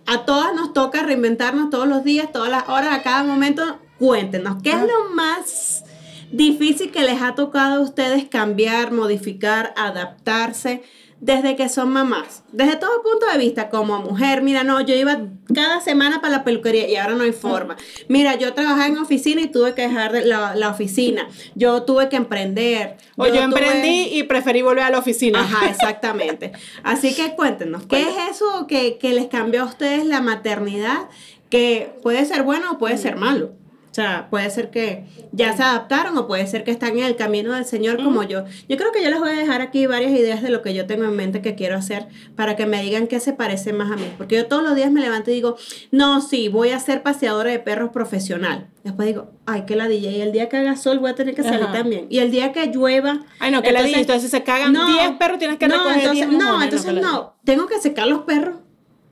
[0.05, 3.80] a todas nos toca reinventarnos todos los días, todas las horas, a cada momento.
[3.97, 5.84] Cuéntenos, ¿qué es lo más
[6.32, 10.84] difícil que les ha tocado a ustedes cambiar, modificar, adaptarse
[11.24, 15.21] desde que son mamás, desde todo punto de vista, como mujer, mira, no, yo iba
[15.55, 17.78] cada semana para la peluquería y ahora no hay forma.
[18.09, 21.30] Mira, yo trabajaba en oficina y tuve que dejar la, la oficina.
[21.55, 22.97] Yo tuve que emprender.
[23.15, 25.39] O yo, emprendí y preferí volver a la oficina.
[25.39, 26.51] Ajá, exactamente.
[26.84, 31.07] Así que cuéntenos, ¿qué es eso que, que les cambió a ustedes la maternidad?
[31.49, 33.53] Que puede ser bueno o puede ser malo.
[33.94, 37.16] O sea, puede ser que ya se adaptaron o puede ser que están en el
[37.16, 38.44] camino del Señor como yo.
[38.68, 40.88] Yo creo que yo les voy a dejar aquí varias ideas de lo que yo
[40.88, 43.96] tengo en mente que quiero hacer para que me digan qué se parece más a
[43.96, 44.12] mí.
[44.18, 45.58] Porque yo todos los días me levanto y digo,
[45.91, 48.68] no, sí, voy a ser paseadora de perros profesional.
[48.84, 51.36] Después digo, ay, que la DJ, y el día que haga sol voy a tener
[51.36, 52.08] que salir también.
[52.10, 53.20] Y el día que llueva...
[53.38, 56.28] Ay, no, que la DJ, entonces se cagan 10 perros, tienes que no, recoger entonces,
[56.30, 58.56] No, entonces no, tengo que secar los perros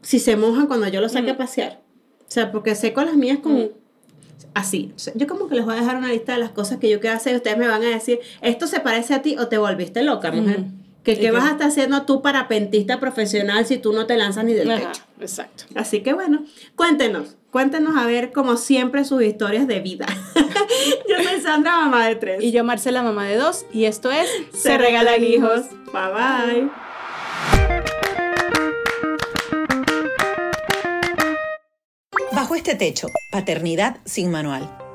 [0.01, 1.83] si se mojan cuando yo los saque a pasear.
[2.21, 3.79] O sea, porque seco las mías con
[4.53, 4.93] así.
[5.15, 7.15] Yo como que les voy a dejar una lista de las cosas que yo quiero
[7.15, 10.03] hacer y ustedes me van a decir, ¿esto se parece a ti o te volviste
[10.03, 10.65] loca, mujer?
[11.03, 14.53] ¿Qué, ¿Qué, vas a estar haciendo tú pentista profesional si tú no te lanzas ni
[14.53, 15.01] del techo?
[15.19, 15.63] Exacto.
[15.73, 20.05] Así que bueno, cuéntenos, cuéntenos a ver como siempre sus historias de vida.
[20.35, 22.43] yo soy Sandra, mamá de tres.
[22.43, 23.65] Y yo Marcela, mamá de dos.
[23.73, 25.65] Y esto es Se, Regalan Hijos.
[25.91, 26.90] Bye bye.
[32.51, 34.80] Bajo este techo, Paternidad sin Manual.